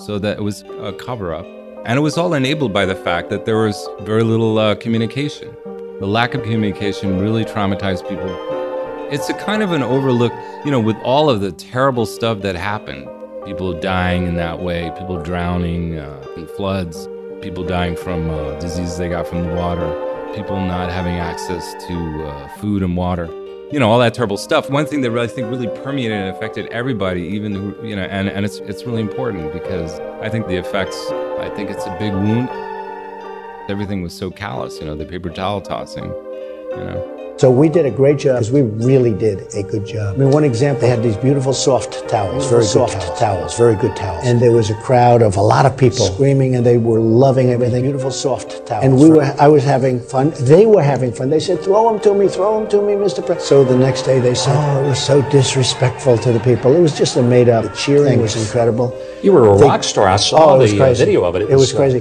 So 0.05 0.19
that 0.19 0.37
it 0.37 0.41
was 0.41 0.63
a 0.79 0.93
cover 0.93 1.33
up. 1.33 1.45
And 1.85 1.97
it 1.97 2.01
was 2.01 2.17
all 2.17 2.33
enabled 2.33 2.73
by 2.73 2.85
the 2.85 2.95
fact 2.95 3.29
that 3.29 3.45
there 3.45 3.57
was 3.57 3.87
very 4.01 4.23
little 4.23 4.57
uh, 4.57 4.75
communication. 4.75 5.55
The 5.99 6.07
lack 6.07 6.33
of 6.33 6.41
communication 6.41 7.19
really 7.19 7.45
traumatized 7.45 8.09
people. 8.09 8.35
It's 9.11 9.29
a 9.29 9.33
kind 9.35 9.61
of 9.61 9.71
an 9.71 9.83
overlooked, 9.83 10.35
you 10.65 10.71
know, 10.71 10.79
with 10.79 10.97
all 11.03 11.29
of 11.29 11.41
the 11.41 11.51
terrible 11.51 12.07
stuff 12.07 12.41
that 12.41 12.55
happened 12.55 13.07
people 13.45 13.79
dying 13.79 14.27
in 14.27 14.35
that 14.35 14.59
way, 14.59 14.91
people 14.97 15.21
drowning 15.21 15.99
uh, 15.99 16.27
in 16.35 16.47
floods, 16.47 17.07
people 17.41 17.63
dying 17.63 17.95
from 17.95 18.29
uh, 18.29 18.59
diseases 18.59 18.97
they 18.97 19.09
got 19.09 19.27
from 19.27 19.43
the 19.43 19.53
water, 19.53 19.87
people 20.35 20.59
not 20.59 20.91
having 20.91 21.15
access 21.15 21.73
to 21.87 22.25
uh, 22.25 22.47
food 22.57 22.81
and 22.83 22.97
water 22.97 23.27
you 23.71 23.79
know 23.79 23.89
all 23.89 23.99
that 23.99 24.13
terrible 24.13 24.37
stuff. 24.37 24.69
One 24.69 24.85
thing 24.85 25.01
that 25.01 25.11
really, 25.11 25.25
I 25.25 25.27
think 25.27 25.49
really 25.49 25.67
permeated 25.81 26.17
and 26.17 26.35
affected 26.35 26.67
everybody, 26.67 27.23
even 27.23 27.53
who, 27.53 27.75
you 27.85 27.95
know, 27.95 28.03
and 28.03 28.29
and 28.29 28.45
it's 28.45 28.57
it's 28.59 28.83
really 28.83 29.01
important 29.01 29.51
because 29.53 29.99
I 30.21 30.29
think 30.29 30.47
the 30.47 30.55
effects. 30.55 30.97
I 31.39 31.51
think 31.55 31.69
it's 31.69 31.85
a 31.85 31.95
big 31.99 32.13
wound. 32.13 32.49
Everything 33.69 34.01
was 34.01 34.13
so 34.13 34.29
callous, 34.29 34.79
you 34.79 34.85
know, 34.85 34.95
the 34.95 35.05
paper 35.05 35.29
towel 35.29 35.59
tossing, 35.61 36.05
you 36.05 36.83
know. 36.85 37.14
So 37.37 37.51
we 37.51 37.67
did 37.67 37.85
a 37.85 37.91
great 37.91 38.17
job 38.17 38.35
because 38.35 38.49
we 38.49 38.61
really 38.61 39.13
did 39.13 39.53
a 39.55 39.61
good 39.61 39.85
job. 39.85 40.15
I 40.15 40.19
mean, 40.19 40.31
one 40.31 40.45
example, 40.45 40.79
they 40.79 40.87
had 40.87 41.03
these 41.03 41.17
beautiful 41.17 41.51
soft 41.51 42.07
towels, 42.07 42.49
very 42.49 42.63
soft 42.63 42.93
towels. 42.93 43.19
towels, 43.19 43.57
very 43.57 43.75
good 43.75 43.93
towels. 43.93 44.25
And 44.25 44.41
there 44.41 44.53
was 44.53 44.69
a 44.69 44.75
crowd 44.75 45.21
of 45.21 45.35
a 45.35 45.41
lot 45.41 45.65
of 45.65 45.75
people 45.75 46.05
screaming 46.05 46.55
and 46.55 46.65
they 46.65 46.77
were 46.77 47.01
loving 47.01 47.49
everything. 47.49 47.83
Beautiful 47.83 48.11
soft 48.11 48.65
towels. 48.65 48.85
And 48.85 48.97
we 48.97 49.09
were, 49.09 49.23
I 49.37 49.49
was 49.49 49.65
having 49.65 49.99
fun. 49.99 50.31
They 50.39 50.65
were 50.65 50.81
having 50.81 51.11
fun. 51.11 51.29
They 51.29 51.41
said, 51.41 51.59
throw 51.59 51.91
them 51.91 52.01
to 52.03 52.13
me, 52.13 52.29
throw 52.29 52.57
them 52.57 52.69
to 52.69 52.81
me, 52.81 52.93
Mr. 52.93 53.17
President. 53.17 53.41
So 53.41 53.65
the 53.65 53.77
next 53.77 54.03
day 54.03 54.21
they 54.21 54.33
said, 54.33 54.55
oh, 54.55 54.85
it 54.85 54.87
was 54.87 55.03
so 55.03 55.21
disrespectful 55.29 56.17
to 56.19 56.31
the 56.31 56.39
people. 56.39 56.73
It 56.73 56.79
was 56.79 56.97
just 56.97 57.17
a 57.17 57.21
made 57.21 57.49
up. 57.49 57.65
The 57.65 57.75
cheering 57.75 58.13
thing. 58.13 58.21
was 58.21 58.37
incredible. 58.37 58.97
You 59.21 59.33
were 59.33 59.53
a 59.53 59.57
they, 59.57 59.65
rock 59.65 59.83
star. 59.83 60.07
I 60.07 60.15
saw 60.15 60.53
oh, 60.53 60.65
the 60.65 60.81
uh, 60.81 60.93
video 60.93 61.25
of 61.25 61.35
it. 61.35 61.41
It, 61.41 61.49
it 61.49 61.55
was, 61.55 61.73
was 61.73 61.73
uh, 61.73 61.77
crazy. 61.77 61.99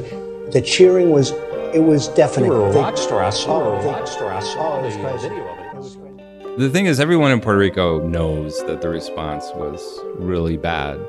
The 0.52 0.62
cheering 0.62 1.10
was 1.10 1.32
it 1.74 1.82
was 1.82 2.08
deafening. 2.08 2.52
You 2.52 2.56
were 2.56 2.68
a 2.68 2.72
rock 2.72 2.96
star. 2.96 3.24
I 3.24 3.30
saw 3.30 3.60
oh, 3.60 3.72
a 3.72 3.84
rock. 3.84 4.02
I 4.02 4.40
saw 4.40 4.78
oh, 4.78 4.82
the 4.82 4.90
video 4.90 5.44
of 5.48 5.58
it. 5.58 5.66
It 5.66 5.76
was 5.76 5.96
crazy. 5.96 6.56
The 6.56 6.70
thing 6.70 6.86
is, 6.86 7.00
everyone 7.00 7.32
in 7.32 7.40
Puerto 7.40 7.58
Rico 7.58 8.06
knows 8.06 8.64
that 8.66 8.80
the 8.80 8.88
response 8.88 9.50
was 9.56 10.00
really 10.14 10.56
bad. 10.56 11.00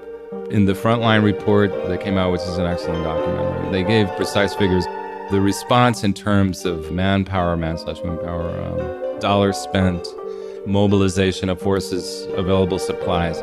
In 0.50 0.66
the 0.66 0.74
Frontline 0.74 1.24
report 1.24 1.72
that 1.88 2.02
came 2.02 2.18
out, 2.18 2.32
which 2.32 2.42
is 2.42 2.58
an 2.58 2.66
excellent 2.66 3.04
documentary, 3.04 3.72
they 3.72 3.84
gave 3.84 4.08
precise 4.16 4.56
figures. 4.56 4.86
The 5.30 5.40
response 5.40 6.04
in 6.04 6.14
terms 6.14 6.66
of 6.66 6.92
manpower, 6.92 7.56
man 7.56 7.78
slash 7.78 8.04
manpower, 8.04 8.50
um, 8.62 9.20
dollars 9.20 9.58
spent, 9.58 10.08
mobilization 10.66 11.50
of 11.50 11.62
forces, 11.62 12.26
available 12.36 12.80
supplies, 12.80 13.40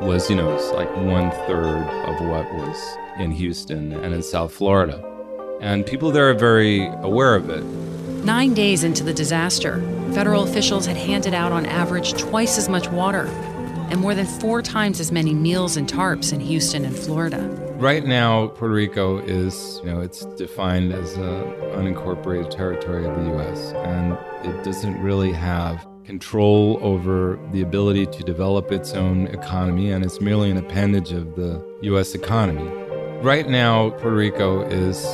was, 0.00 0.28
you 0.28 0.34
know, 0.36 0.52
it's 0.54 0.72
like 0.72 0.94
one 0.96 1.30
third 1.46 1.86
of 2.08 2.20
what 2.28 2.52
was 2.54 2.96
in 3.20 3.30
Houston 3.30 3.92
and 3.92 4.12
in 4.12 4.22
South 4.22 4.52
Florida. 4.52 5.15
And 5.60 5.86
people 5.86 6.10
there 6.10 6.28
are 6.30 6.34
very 6.34 6.86
aware 6.86 7.34
of 7.34 7.50
it. 7.50 7.64
Nine 8.24 8.54
days 8.54 8.84
into 8.84 9.04
the 9.04 9.14
disaster, 9.14 9.80
federal 10.12 10.44
officials 10.44 10.86
had 10.86 10.96
handed 10.96 11.34
out 11.34 11.52
on 11.52 11.64
average 11.66 12.14
twice 12.14 12.58
as 12.58 12.68
much 12.68 12.88
water 12.88 13.26
and 13.88 14.00
more 14.00 14.14
than 14.14 14.26
four 14.26 14.62
times 14.62 14.98
as 14.98 15.12
many 15.12 15.32
meals 15.32 15.76
and 15.76 15.88
tarps 15.88 16.32
in 16.32 16.40
Houston 16.40 16.84
and 16.84 16.96
Florida. 16.96 17.38
Right 17.76 18.04
now, 18.04 18.48
Puerto 18.48 18.74
Rico 18.74 19.18
is, 19.18 19.80
you 19.84 19.90
know, 19.90 20.00
it's 20.00 20.24
defined 20.24 20.92
as 20.92 21.14
an 21.14 21.44
unincorporated 21.74 22.50
territory 22.50 23.06
of 23.06 23.14
the 23.16 23.30
U.S., 23.30 23.72
and 23.72 24.18
it 24.44 24.64
doesn't 24.64 25.00
really 25.00 25.30
have 25.32 25.86
control 26.04 26.78
over 26.82 27.38
the 27.52 27.62
ability 27.62 28.06
to 28.06 28.22
develop 28.22 28.72
its 28.72 28.92
own 28.94 29.26
economy, 29.28 29.92
and 29.92 30.04
it's 30.04 30.20
merely 30.20 30.50
an 30.50 30.56
appendage 30.56 31.12
of 31.12 31.36
the 31.36 31.64
U.S. 31.82 32.14
economy. 32.14 32.68
Right 33.22 33.48
now, 33.48 33.90
Puerto 33.90 34.16
Rico 34.16 34.62
is 34.62 35.04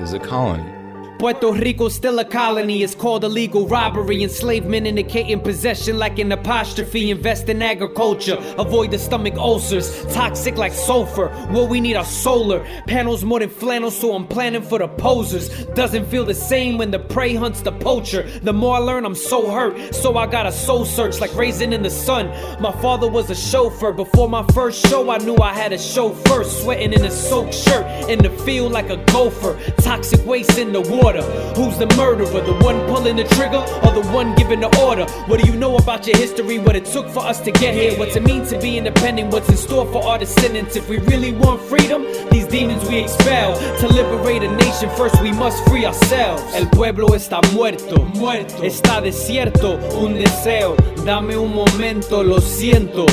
is 0.00 0.14
a 0.14 0.18
colony. 0.18 0.79
Puerto 1.20 1.52
Rico 1.52 1.90
still 1.90 2.18
a 2.18 2.24
colony. 2.24 2.82
It's 2.82 2.94
called 2.94 3.24
illegal 3.24 3.68
robbery. 3.68 4.22
Enslavement 4.22 4.86
indicating 4.86 5.38
possession 5.38 5.98
like 5.98 6.18
an 6.18 6.32
apostrophe. 6.32 7.10
Invest 7.10 7.50
in 7.50 7.60
agriculture. 7.60 8.38
Avoid 8.56 8.92
the 8.92 8.98
stomach 8.98 9.34
ulcers. 9.34 10.02
Toxic 10.14 10.56
like 10.56 10.72
sulfur. 10.72 11.28
What 11.50 11.68
we 11.68 11.78
need 11.78 11.96
are 11.96 12.06
solar 12.06 12.64
panels 12.86 13.22
more 13.22 13.38
than 13.38 13.50
flannel. 13.50 13.90
So 13.90 14.14
I'm 14.14 14.26
planning 14.26 14.62
for 14.62 14.78
the 14.78 14.88
posers. 14.88 15.50
Doesn't 15.74 16.06
feel 16.06 16.24
the 16.24 16.32
same 16.32 16.78
when 16.78 16.90
the 16.90 16.98
prey 16.98 17.34
hunts 17.34 17.60
the 17.60 17.72
poacher. 17.72 18.22
The 18.40 18.54
more 18.54 18.76
I 18.76 18.78
learn, 18.78 19.04
I'm 19.04 19.14
so 19.14 19.50
hurt. 19.50 19.94
So 19.94 20.16
I 20.16 20.26
got 20.26 20.46
a 20.46 20.52
soul 20.52 20.86
search 20.86 21.20
like 21.20 21.34
raising 21.34 21.74
in 21.74 21.82
the 21.82 21.90
sun. 21.90 22.28
My 22.62 22.72
father 22.80 23.10
was 23.10 23.28
a 23.28 23.34
chauffeur. 23.34 23.92
Before 23.92 24.26
my 24.26 24.46
first 24.54 24.86
show, 24.88 25.10
I 25.10 25.18
knew 25.18 25.36
I 25.36 25.52
had 25.52 25.74
a 25.74 25.78
show 25.78 26.14
first. 26.14 26.62
Sweating 26.62 26.94
in 26.94 27.04
a 27.04 27.10
soaked 27.10 27.52
shirt. 27.52 28.08
In 28.08 28.20
the 28.20 28.30
field 28.30 28.72
like 28.72 28.88
a 28.88 28.96
gopher. 29.12 29.60
Toxic 29.82 30.24
waste 30.24 30.56
in 30.56 30.72
the 30.72 30.80
water. 30.80 31.09
Who's 31.56 31.76
the 31.76 31.86
murderer? 31.96 32.26
The 32.26 32.54
one 32.62 32.78
pulling 32.86 33.16
the 33.16 33.24
trigger 33.24 33.58
or 33.82 33.92
the 33.92 34.08
one 34.12 34.34
giving 34.36 34.60
the 34.60 34.70
order? 34.80 35.04
What 35.26 35.40
do 35.40 35.50
you 35.50 35.58
know 35.58 35.76
about 35.76 36.06
your 36.06 36.16
history? 36.16 36.58
What 36.60 36.76
it 36.76 36.84
took 36.84 37.08
for 37.08 37.20
us 37.20 37.40
to 37.40 37.50
get 37.50 37.74
here? 37.74 37.98
What's 37.98 38.14
it 38.14 38.22
mean 38.22 38.46
to 38.46 38.58
be 38.58 38.78
independent? 38.78 39.32
What's 39.32 39.48
in 39.48 39.56
store 39.56 39.86
for 39.86 40.04
our 40.04 40.18
descendants? 40.18 40.76
If 40.76 40.88
we 40.88 40.98
really 40.98 41.32
want 41.32 41.60
freedom, 41.62 42.06
these 42.30 42.46
demons 42.46 42.88
we 42.88 43.00
expel. 43.00 43.56
To 43.80 43.88
liberate 43.88 44.44
a 44.44 44.56
nation, 44.56 44.88
first 44.90 45.20
we 45.20 45.32
must 45.32 45.66
free 45.68 45.84
ourselves. 45.84 46.42
El 46.54 46.68
pueblo 46.68 47.08
está 47.08 47.40
muerto, 47.52 48.04
muerto. 48.14 48.62
Está 48.62 49.00
desierto, 49.00 49.78
un 49.98 50.14
deseo. 50.14 50.76
Dame 51.04 51.36
un 51.36 51.52
momento, 51.52 52.22
lo 52.22 52.40
siento. 52.40 53.06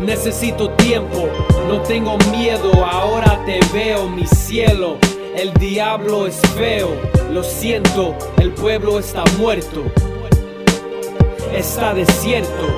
Necesito 0.00 0.70
tiempo, 0.76 1.28
no 1.68 1.82
tengo 1.82 2.16
miedo, 2.30 2.72
ahora 2.84 3.38
te 3.44 3.60
veo, 3.72 4.08
mi 4.08 4.26
cielo. 4.26 4.98
El 5.36 5.52
diablo 5.54 6.26
es 6.26 6.40
feo, 6.56 6.90
lo 7.32 7.44
siento, 7.44 8.16
el 8.38 8.50
pueblo 8.50 8.98
está 8.98 9.24
muerto, 9.38 9.84
está 11.54 11.94
desierto. 11.94 12.76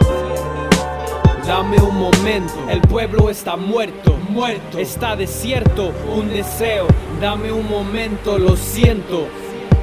Dame 1.46 1.78
un 1.78 1.96
momento, 1.98 2.52
el 2.68 2.80
pueblo 2.82 3.30
está 3.30 3.56
muerto, 3.56 4.16
muerto, 4.28 4.78
está 4.78 5.16
desierto, 5.16 5.92
un 6.14 6.28
deseo. 6.28 6.86
Dame 7.20 7.50
un 7.50 7.68
momento, 7.68 8.38
lo 8.38 8.56
siento, 8.56 9.26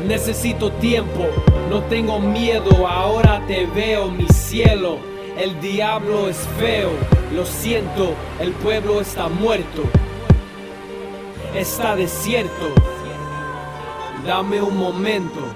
necesito 0.07 0.71
tiempo, 0.73 1.25
no 1.69 1.81
tengo 1.83 2.19
miedo, 2.19 2.87
ahora 2.87 3.41
te 3.47 3.65
veo, 3.65 4.09
mi 4.09 4.27
cielo. 4.27 4.97
El 5.37 5.59
diablo 5.61 6.29
es 6.29 6.37
feo, 6.59 6.91
lo 7.33 7.45
siento, 7.45 8.13
el 8.39 8.51
pueblo 8.51 9.01
está 9.01 9.29
muerto. 9.29 9.83
Está 11.55 11.95
desierto. 11.95 12.88
Dame 14.25 14.59
un 14.61 14.75
momento. 14.75 15.55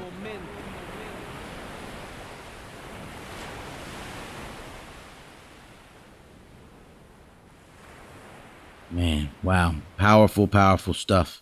Man, 8.90 9.30
wow. 9.42 9.76
Powerful, 9.98 10.48
powerful 10.48 10.94
stuff. 10.94 11.42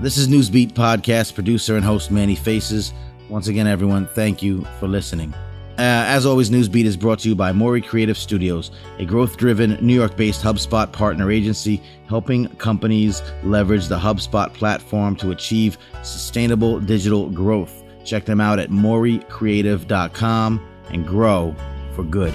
This 0.00 0.16
is 0.16 0.28
Newsbeat 0.28 0.72
Podcast, 0.72 1.34
producer 1.34 1.76
and 1.76 1.84
host 1.84 2.10
Manny 2.10 2.36
Faces. 2.36 2.92
Once 3.28 3.48
again, 3.48 3.66
everyone, 3.66 4.06
thank 4.06 4.42
you 4.42 4.64
for 4.78 4.88
listening. 4.88 5.34
Uh, 5.80 6.04
as 6.08 6.26
always, 6.26 6.50
Newsbeat 6.50 6.84
is 6.84 6.94
brought 6.94 7.20
to 7.20 7.30
you 7.30 7.34
by 7.34 7.52
Morey 7.52 7.80
Creative 7.80 8.18
Studios, 8.18 8.70
a 8.98 9.06
growth 9.06 9.38
driven 9.38 9.78
New 9.80 9.94
York 9.94 10.14
based 10.14 10.42
HubSpot 10.42 10.92
partner 10.92 11.30
agency 11.30 11.80
helping 12.06 12.48
companies 12.56 13.22
leverage 13.44 13.86
the 13.86 13.98
HubSpot 13.98 14.52
platform 14.52 15.16
to 15.16 15.30
achieve 15.30 15.78
sustainable 16.02 16.80
digital 16.80 17.30
growth. 17.30 17.82
Check 18.04 18.26
them 18.26 18.42
out 18.42 18.58
at 18.58 18.68
moreycreative.com 18.68 20.60
and 20.90 21.06
grow 21.06 21.56
for 21.94 22.04
good. 22.04 22.34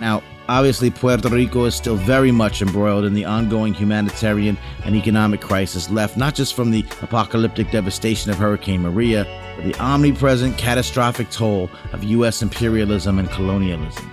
Now, 0.00 0.22
obviously, 0.48 0.92
Puerto 0.92 1.28
Rico 1.28 1.64
is 1.64 1.74
still 1.74 1.96
very 1.96 2.30
much 2.30 2.62
embroiled 2.62 3.04
in 3.04 3.14
the 3.14 3.24
ongoing 3.24 3.74
humanitarian 3.74 4.56
and 4.84 4.94
economic 4.94 5.40
crisis 5.40 5.90
left 5.90 6.16
not 6.16 6.36
just 6.36 6.54
from 6.54 6.70
the 6.70 6.84
apocalyptic 7.02 7.72
devastation 7.72 8.30
of 8.30 8.38
Hurricane 8.38 8.82
Maria, 8.82 9.26
the 9.64 9.74
omnipresent 9.76 10.58
catastrophic 10.58 11.30
toll 11.30 11.70
of 11.92 12.04
U.S. 12.04 12.42
imperialism 12.42 13.18
and 13.18 13.30
colonialism. 13.30 14.12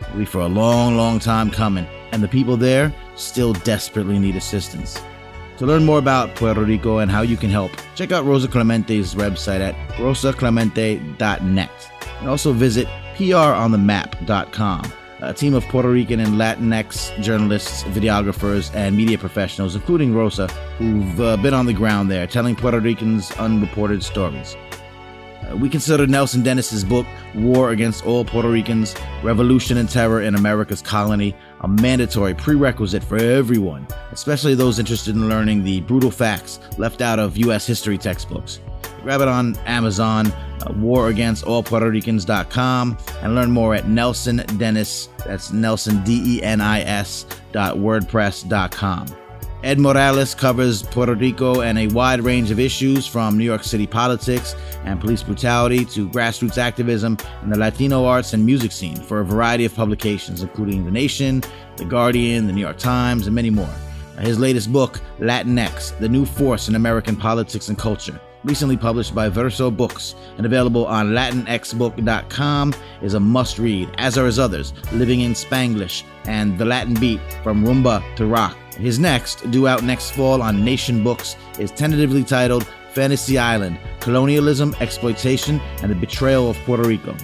It'll 0.00 0.18
be 0.18 0.24
for 0.24 0.40
a 0.40 0.46
long, 0.46 0.96
long 0.96 1.18
time 1.18 1.50
coming, 1.50 1.86
and 2.12 2.22
the 2.22 2.28
people 2.28 2.56
there 2.56 2.94
still 3.16 3.52
desperately 3.52 4.18
need 4.18 4.36
assistance. 4.36 5.00
To 5.58 5.66
learn 5.66 5.84
more 5.84 5.98
about 5.98 6.34
Puerto 6.34 6.62
Rico 6.62 6.98
and 6.98 7.10
how 7.10 7.22
you 7.22 7.36
can 7.36 7.50
help, 7.50 7.70
check 7.94 8.10
out 8.10 8.24
Rosa 8.24 8.48
Clemente's 8.48 9.14
website 9.14 9.60
at 9.60 9.74
rosaclemente.net. 9.98 11.90
And 12.20 12.28
also 12.28 12.52
visit 12.52 12.88
pronthemap.com 13.16 14.92
a 15.28 15.34
team 15.34 15.54
of 15.54 15.64
Puerto 15.64 15.88
Rican 15.88 16.20
and 16.20 16.34
Latinx 16.34 17.20
journalists, 17.22 17.84
videographers, 17.84 18.74
and 18.74 18.96
media 18.96 19.18
professionals, 19.18 19.74
including 19.74 20.14
Rosa, 20.14 20.48
who've 20.78 21.20
uh, 21.20 21.36
been 21.38 21.54
on 21.54 21.66
the 21.66 21.72
ground 21.72 22.10
there 22.10 22.26
telling 22.26 22.54
Puerto 22.54 22.80
Ricans 22.80 23.30
unreported 23.32 24.02
stories. 24.02 24.56
Uh, 25.50 25.56
we 25.56 25.68
consider 25.68 26.06
Nelson 26.06 26.42
Denis's 26.42 26.84
book, 26.84 27.06
War 27.34 27.70
Against 27.70 28.06
All 28.06 28.24
Puerto 28.24 28.48
Ricans 28.50 28.94
Revolution 29.22 29.76
and 29.76 29.88
Terror 29.88 30.22
in 30.22 30.34
America's 30.34 30.82
Colony, 30.82 31.34
a 31.60 31.68
mandatory 31.68 32.34
prerequisite 32.34 33.02
for 33.02 33.16
everyone, 33.16 33.86
especially 34.12 34.54
those 34.54 34.78
interested 34.78 35.14
in 35.14 35.28
learning 35.28 35.64
the 35.64 35.80
brutal 35.82 36.10
facts 36.10 36.60
left 36.78 37.00
out 37.00 37.18
of 37.18 37.36
U.S. 37.38 37.66
history 37.66 37.98
textbooks. 37.98 38.60
Grab 39.02 39.20
it 39.20 39.28
on 39.28 39.56
Amazon, 39.66 40.26
uh, 40.32 40.72
War 40.76 41.08
Against 41.08 41.44
All 41.44 41.62
Puerto 41.62 41.90
Ricans.com, 41.90 42.96
and 43.22 43.34
learn 43.34 43.50
more 43.50 43.74
at 43.74 43.86
Nelson 43.86 44.36
Denis, 44.56 45.08
that's 45.26 45.52
Nelson 45.52 46.02
D 46.04 46.22
E 46.24 46.42
N 46.42 46.60
I 46.60 46.80
S 46.82 47.26
dot 47.52 47.76
WordPress.com. 47.76 49.23
Ed 49.64 49.80
Morales 49.80 50.34
covers 50.34 50.82
Puerto 50.82 51.14
Rico 51.14 51.62
and 51.62 51.78
a 51.78 51.86
wide 51.86 52.20
range 52.20 52.50
of 52.50 52.60
issues 52.60 53.06
from 53.06 53.38
New 53.38 53.44
York 53.44 53.64
City 53.64 53.86
politics 53.86 54.54
and 54.84 55.00
police 55.00 55.22
brutality 55.22 55.86
to 55.86 56.06
grassroots 56.10 56.58
activism 56.58 57.16
in 57.42 57.48
the 57.48 57.56
Latino 57.56 58.04
arts 58.04 58.34
and 58.34 58.44
music 58.44 58.72
scene 58.72 58.96
for 58.96 59.20
a 59.20 59.24
variety 59.24 59.64
of 59.64 59.74
publications, 59.74 60.42
including 60.42 60.84
The 60.84 60.90
Nation, 60.90 61.42
The 61.78 61.86
Guardian, 61.86 62.46
The 62.46 62.52
New 62.52 62.60
York 62.60 62.76
Times, 62.76 63.26
and 63.26 63.34
many 63.34 63.48
more. 63.48 63.74
His 64.18 64.38
latest 64.38 64.70
book, 64.70 65.00
Latinx 65.18 65.98
The 65.98 66.10
New 66.10 66.26
Force 66.26 66.68
in 66.68 66.74
American 66.74 67.16
Politics 67.16 67.70
and 67.70 67.78
Culture, 67.78 68.20
recently 68.44 68.76
published 68.76 69.14
by 69.14 69.30
Verso 69.30 69.70
Books 69.70 70.14
and 70.36 70.44
available 70.44 70.84
on 70.84 71.12
latinxbook.com, 71.12 72.74
is 73.00 73.14
a 73.14 73.20
must 73.20 73.58
read, 73.58 73.88
as 73.96 74.18
are 74.18 74.26
his 74.26 74.38
others, 74.38 74.74
Living 74.92 75.22
in 75.22 75.32
Spanglish 75.32 76.02
and 76.26 76.58
The 76.58 76.66
Latin 76.66 76.92
Beat 76.92 77.20
from 77.42 77.64
Rumba 77.64 78.14
to 78.16 78.26
Rock. 78.26 78.58
His 78.76 78.98
next, 78.98 79.50
due 79.50 79.68
out 79.68 79.82
next 79.84 80.10
fall 80.10 80.42
on 80.42 80.64
Nation 80.64 81.02
Books, 81.02 81.36
is 81.58 81.70
tentatively 81.70 82.24
titled 82.24 82.66
Fantasy 82.92 83.38
Island 83.38 83.78
Colonialism, 84.00 84.74
Exploitation, 84.80 85.60
and 85.82 85.90
the 85.90 85.94
Betrayal 85.94 86.50
of 86.50 86.56
Puerto 86.58 86.84
Rico. 86.84 87.16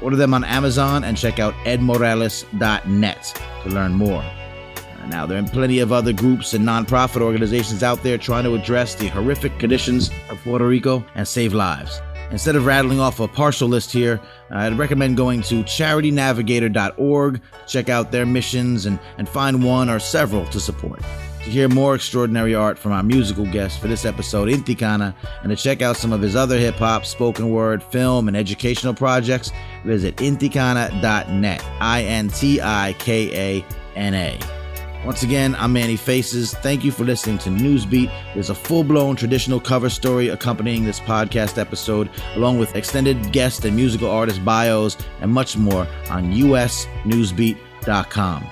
Order 0.00 0.16
them 0.16 0.34
on 0.34 0.44
Amazon 0.44 1.04
and 1.04 1.16
check 1.16 1.38
out 1.38 1.54
edmorales.net 1.64 3.42
to 3.62 3.68
learn 3.68 3.92
more. 3.92 4.22
Uh, 4.22 5.06
now, 5.06 5.26
there 5.26 5.38
are 5.38 5.48
plenty 5.48 5.78
of 5.78 5.92
other 5.92 6.12
groups 6.12 6.54
and 6.54 6.66
nonprofit 6.66 7.20
organizations 7.20 7.82
out 7.82 8.02
there 8.02 8.18
trying 8.18 8.44
to 8.44 8.54
address 8.54 8.94
the 8.94 9.08
horrific 9.08 9.58
conditions 9.58 10.10
of 10.28 10.42
Puerto 10.42 10.66
Rico 10.66 11.04
and 11.14 11.26
save 11.26 11.54
lives. 11.54 12.00
Instead 12.32 12.56
of 12.56 12.64
rattling 12.64 12.98
off 12.98 13.20
a 13.20 13.28
partial 13.28 13.68
list 13.68 13.92
here, 13.92 14.18
I'd 14.50 14.78
recommend 14.78 15.18
going 15.18 15.42
to 15.42 15.62
charitynavigator.org, 15.62 17.40
check 17.66 17.88
out 17.90 18.10
their 18.10 18.24
missions, 18.24 18.86
and, 18.86 18.98
and 19.18 19.28
find 19.28 19.62
one 19.62 19.90
or 19.90 19.98
several 19.98 20.46
to 20.46 20.58
support. 20.58 21.00
To 21.44 21.50
hear 21.50 21.68
more 21.68 21.94
extraordinary 21.94 22.54
art 22.54 22.78
from 22.78 22.92
our 22.92 23.02
musical 23.02 23.44
guest 23.44 23.80
for 23.80 23.88
this 23.88 24.06
episode, 24.06 24.48
Intikana, 24.48 25.14
and 25.42 25.50
to 25.50 25.56
check 25.56 25.82
out 25.82 25.96
some 25.96 26.12
of 26.12 26.22
his 26.22 26.34
other 26.34 26.56
hip 26.56 26.76
hop, 26.76 27.04
spoken 27.04 27.50
word, 27.50 27.82
film, 27.82 28.28
and 28.28 28.36
educational 28.36 28.94
projects, 28.94 29.52
visit 29.84 30.16
intikana.net. 30.16 31.64
I 31.80 32.04
N 32.04 32.28
T 32.28 32.60
I 32.62 32.94
K 32.98 33.58
A 33.58 33.64
N 33.96 34.14
A. 34.14 34.61
Once 35.04 35.22
again, 35.24 35.56
I'm 35.56 35.72
Manny 35.72 35.96
Faces. 35.96 36.54
Thank 36.54 36.84
you 36.84 36.92
for 36.92 37.02
listening 37.02 37.38
to 37.38 37.50
Newsbeat. 37.50 38.08
There's 38.34 38.50
a 38.50 38.54
full 38.54 38.84
blown 38.84 39.16
traditional 39.16 39.58
cover 39.58 39.90
story 39.90 40.28
accompanying 40.28 40.84
this 40.84 41.00
podcast 41.00 41.58
episode, 41.58 42.08
along 42.36 42.60
with 42.60 42.76
extended 42.76 43.32
guest 43.32 43.64
and 43.64 43.74
musical 43.74 44.08
artist 44.08 44.44
bios 44.44 44.96
and 45.20 45.32
much 45.32 45.56
more 45.56 45.88
on 46.08 46.32
usnewsbeat.com. 46.32 48.46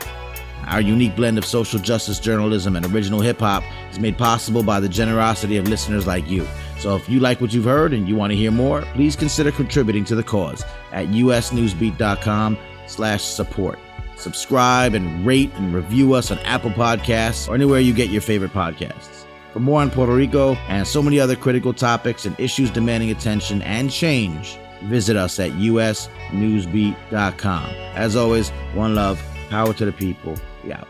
Our 0.67 0.81
unique 0.81 1.15
blend 1.15 1.39
of 1.39 1.45
social 1.45 1.79
justice 1.79 2.19
journalism 2.19 2.75
and 2.75 2.85
original 2.87 3.21
hip 3.21 3.39
hop 3.39 3.63
is 3.93 4.01
made 4.01 4.19
possible 4.19 4.65
by 4.65 4.81
the 4.81 4.89
generosity 4.89 5.57
of 5.57 5.69
listeners 5.69 6.05
like 6.07 6.29
you. 6.29 6.45
So 6.81 6.97
if 6.97 7.09
you 7.09 7.21
like 7.21 7.41
what 7.41 7.53
you've 7.53 7.65
heard 7.65 7.93
and 7.93 8.09
you 8.09 8.17
want 8.17 8.33
to 8.33 8.37
hear 8.37 8.51
more, 8.51 8.83
please 8.95 9.15
consider 9.15 9.53
contributing 9.53 10.05
to 10.07 10.17
the 10.17 10.25
cause 10.25 10.65
at 10.93 11.07
usnewsbeat.com 11.09 12.59
slash 12.87 13.23
support. 13.23 13.79
Subscribe 14.21 14.95
and 14.95 15.25
rate 15.25 15.51
and 15.55 15.73
review 15.75 16.13
us 16.15 16.31
on 16.31 16.39
Apple 16.41 16.71
Podcasts 16.71 17.49
or 17.49 17.55
anywhere 17.55 17.81
you 17.81 17.95
get 17.95 18.11
your 18.11 18.21
favorite 18.21 18.53
podcasts. 18.53 19.25
For 19.53 19.61
more 19.61 19.81
on 19.81 19.91
Puerto 19.91 20.15
Rico 20.15 20.55
and 20.69 20.87
so 20.87 21.03
many 21.03 21.19
other 21.19 21.37
critical 21.37 21.73
topics 21.73 22.27
and 22.27 22.39
issues 22.39 22.71
demanding 22.71 23.11
attention 23.11 23.63
and 23.63 23.91
change, 23.91 24.59
visit 24.85 25.17
us 25.17 25.41
at 25.41 25.51
usnewsbeat.com. 25.53 27.65
As 27.95 28.15
always, 28.15 28.51
one 28.75 28.95
love, 28.95 29.21
power 29.49 29.73
to 29.75 29.85
the 29.85 29.93
people. 29.93 30.37
We 30.63 30.73
out. 30.73 30.87